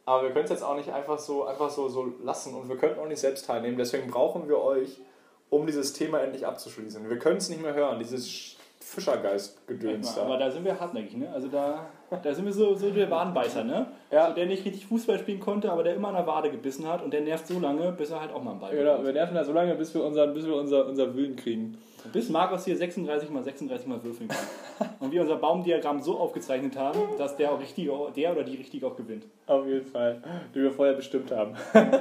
[0.05, 2.77] Aber wir können es jetzt auch nicht einfach so, einfach so, so lassen und wir
[2.77, 3.77] könnten auch nicht selbst teilnehmen.
[3.77, 5.01] Deswegen brauchen wir euch,
[5.49, 7.09] um dieses Thema endlich abzuschließen.
[7.09, 8.54] Wir können es nicht mehr hören, dieses
[8.85, 10.45] Fischergeist-Gedöns Aber da.
[10.45, 11.27] da sind wir hartnäckig, ne?
[11.33, 11.87] Also da,
[12.21, 13.87] da sind wir so, so der Wadenbeißer, ne?
[14.11, 14.27] Ja.
[14.29, 17.03] So, der nicht richtig Fußball spielen konnte, aber der immer an der Wade gebissen hat
[17.03, 19.05] und der nervt so lange, bis er halt auch mal einen Ball Genau, bekommt.
[19.07, 21.77] wir nerven da so lange, bis wir, unseren, bis wir unser, unser Willen kriegen.
[22.11, 24.89] Bis Markus hier 36 mal 36 mal würfeln kann.
[24.99, 28.83] Und wir unser Baumdiagramm so aufgezeichnet haben, dass der auch richtig, der oder die richtig
[28.83, 29.25] auch gewinnt.
[29.47, 30.21] Auf jeden Fall,
[30.53, 31.55] die wir vorher bestimmt haben.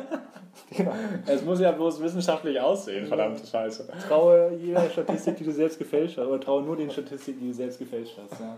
[1.26, 3.88] Es muss ja bloß wissenschaftlich aussehen, verdammte Scheiße.
[4.08, 7.54] Traue jeder Statistik, die du selbst gefälscht hast, oder traue nur den Statistiken, die du
[7.54, 8.40] selbst gefälscht hast.
[8.40, 8.56] Ja.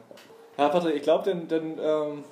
[0.59, 2.25] Ja, Patrick, ich glaube, dann, dann ähm,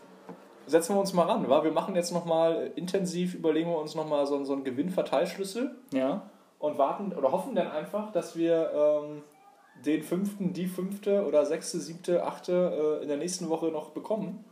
[0.66, 1.48] setzen wir uns mal ran.
[1.48, 1.62] Wa?
[1.62, 6.22] Wir machen jetzt nochmal intensiv, überlegen wir uns nochmal so, so einen Gewinnverteilschlüssel ja.
[6.64, 9.22] Und warten oder hoffen dann einfach, dass wir ähm,
[9.84, 14.44] den fünften, die fünfte oder sechste, siebte, achte äh, in der nächsten Woche noch bekommen.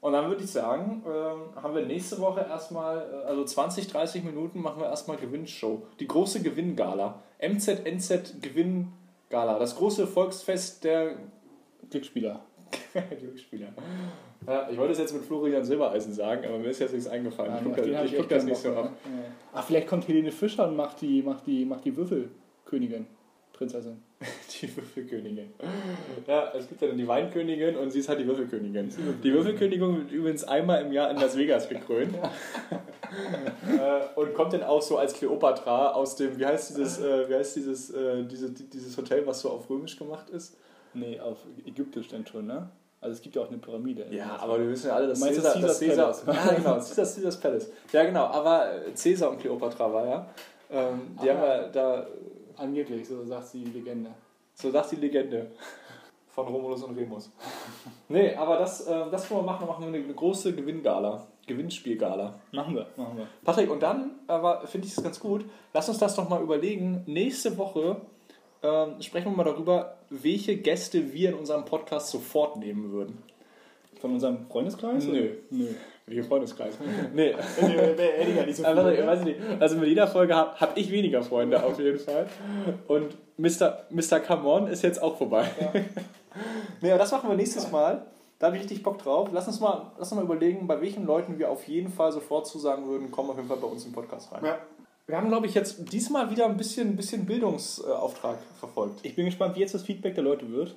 [0.00, 4.24] Und dann würde ich sagen, ähm, haben wir nächste Woche erstmal, äh, also 20, 30
[4.24, 5.86] Minuten machen wir erstmal Gewinnshow.
[6.00, 7.22] Die große Gewinngala.
[7.38, 9.58] MZNZ Gewinngala.
[9.58, 11.16] Das große Volksfest der
[11.90, 12.40] Glücksspieler.
[13.20, 13.68] Glücksspieler.
[14.46, 17.54] Ja, ich wollte es jetzt mit Florian Silbereisen sagen, aber mir ist jetzt nichts eingefallen.
[17.58, 18.92] ich gucke hab ich guck das nicht so ab.
[19.52, 23.06] Ach, vielleicht kommt Helene Fischer und macht die, macht die, macht die Würfelkönigin,
[23.52, 24.02] Prinzessin.
[24.60, 25.50] Die Würfelkönigin.
[26.26, 28.90] Ja, es gibt ja dann die Weinkönigin und sie ist halt die Würfelkönigin.
[29.24, 32.14] Die Würfelkönigin wird übrigens einmal im Jahr in Las Vegas gekrönt.
[33.66, 37.34] Äh, und kommt dann auch so als Kleopatra aus dem, wie heißt dieses, äh, wie
[37.34, 40.56] heißt dieses, äh, diese, dieses Hotel, was so auf römisch gemacht ist?
[40.94, 42.70] Nee, auf Ägyptisch dann schon, ne?
[43.02, 44.06] Also es gibt ja auch eine Pyramide.
[44.10, 47.40] Ja, aber wir wissen ja alle, dass meinst Caesar, das Caesar ja, genau, Caesars, Caesars
[47.40, 47.70] Palace.
[47.92, 50.26] Ja, genau, aber äh, Caesar und Kleopatra war ja.
[50.70, 51.34] Ähm, die Ah.
[51.34, 52.06] haben ja da,
[52.58, 54.10] Angeblich, so sagt die Legende.
[54.54, 55.50] so sagt die Legende
[56.28, 57.30] von Romulus und Remus.
[58.08, 62.34] nee, aber das, äh, das können wir machen, machen wir eine große Gewinngala, Gewinnspielgala.
[62.52, 63.26] Machen wir, machen wir.
[63.42, 67.02] Patrick, und dann aber finde ich es ganz gut, lass uns das doch mal überlegen.
[67.06, 67.96] Nächste Woche
[68.62, 73.22] ähm, sprechen wir mal darüber, welche Gäste wir in unserem Podcast sofort nehmen würden.
[74.00, 75.04] Von unserem Freundeskreis?
[75.04, 75.30] Nö.
[75.50, 75.66] Nö.
[76.06, 76.74] Wie Freundeskreis.
[77.14, 77.32] nee.
[77.34, 79.06] Hätte ich ja nicht so Also, viele.
[79.06, 79.38] weiß ich nicht.
[79.60, 82.26] also mit jeder Folge habe hab ich weniger Freunde auf jeden Fall.
[82.88, 83.84] Und Mr.
[83.90, 84.18] Mr.
[84.20, 85.48] Come On ist jetzt auch vorbei.
[86.80, 88.06] nee, aber das machen wir nächstes Mal.
[88.38, 89.28] Da habe ich richtig Bock drauf.
[89.32, 92.46] Lass uns, mal, lass uns mal überlegen, bei welchen Leuten wir auf jeden Fall sofort
[92.46, 94.44] zusagen würden, kommen auf jeden Fall bei uns im Podcast rein.
[94.44, 94.58] Ja.
[95.06, 99.00] Wir haben, glaube ich, jetzt diesmal wieder ein bisschen, ein bisschen Bildungsauftrag verfolgt.
[99.02, 100.76] Ich bin gespannt, wie jetzt das Feedback der Leute wird.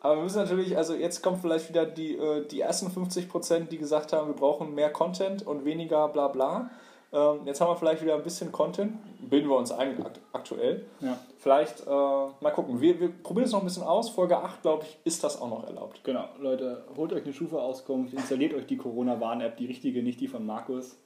[0.00, 3.78] Aber wir müssen natürlich, also jetzt kommen vielleicht wieder die, äh, die ersten 50%, die
[3.78, 6.70] gesagt haben, wir brauchen mehr Content und weniger bla bla.
[7.12, 8.98] Ähm, jetzt haben wir vielleicht wieder ein bisschen Content,
[9.30, 10.84] bilden wir uns ein akt aktuell.
[11.00, 11.18] Ja.
[11.38, 12.80] Vielleicht äh, mal gucken.
[12.80, 14.10] Wir, wir probieren es noch ein bisschen aus.
[14.10, 16.04] Folge 8, glaube ich, ist das auch noch erlaubt.
[16.04, 20.44] Genau, Leute, holt euch eine Schufa-Auskunft, installiert euch die Corona-Warn-App, die richtige, nicht die von
[20.44, 20.98] Markus.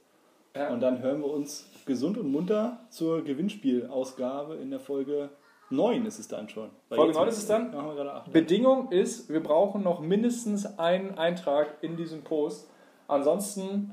[0.55, 0.69] Ja.
[0.71, 5.31] Und dann hören wir uns gesund und munter zur Gewinnspielausgabe in der Folge
[5.71, 6.69] 9 ist es dann schon.
[6.91, 7.71] Weil Folge jetzt- 9 ist es dann?
[7.73, 8.33] Machen wir gerade 8.
[8.33, 12.69] Bedingung ist, wir brauchen noch mindestens einen Eintrag in diesem Post.
[13.09, 13.93] Ansonsten,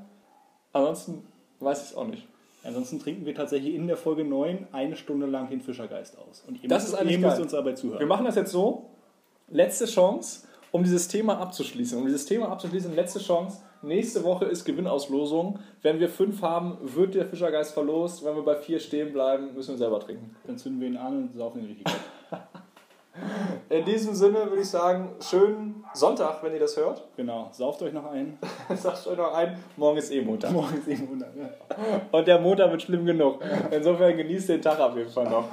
[0.72, 1.26] ansonsten
[1.60, 2.26] weiß ich es auch nicht.
[2.62, 6.44] Ansonsten trinken wir tatsächlich in der Folge 9 eine Stunde lang den Fischergeist aus.
[6.46, 7.42] Und ihr Das müsst, ist eigentlich ihr müsst geil.
[7.42, 7.98] uns dabei zuhören.
[8.00, 8.90] Wir machen das jetzt so.
[9.48, 11.98] Letzte Chance, um dieses Thema abzuschließen.
[11.98, 13.62] Um dieses Thema abzuschließen, letzte Chance.
[13.82, 15.58] Nächste Woche ist Gewinnauslosung.
[15.80, 18.24] Wenn wir fünf haben, wird der Fischergeist verlost.
[18.24, 20.36] Wenn wir bei vier stehen bleiben, müssen wir selber trinken.
[20.46, 22.38] Dann zünden wir ihn an und saufen ihn richtig gut.
[23.70, 27.08] In diesem Sinne würde ich sagen, schönen Sonntag, wenn ihr das hört.
[27.16, 28.38] Genau, sauft euch noch ein.
[28.76, 30.52] Sagt euch noch ein, morgen ist eh Montag.
[30.52, 31.28] Morgen ist eben Wunder.
[31.36, 32.00] Ja.
[32.18, 33.40] Und der Montag wird schlimm genug.
[33.70, 35.44] Insofern genießt den Tag auf jeden Fall noch.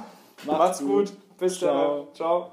[0.44, 1.12] Macht's Macht's gut.
[1.38, 2.06] Bis Ciao.
[2.06, 2.14] dann.
[2.14, 2.52] Ciao.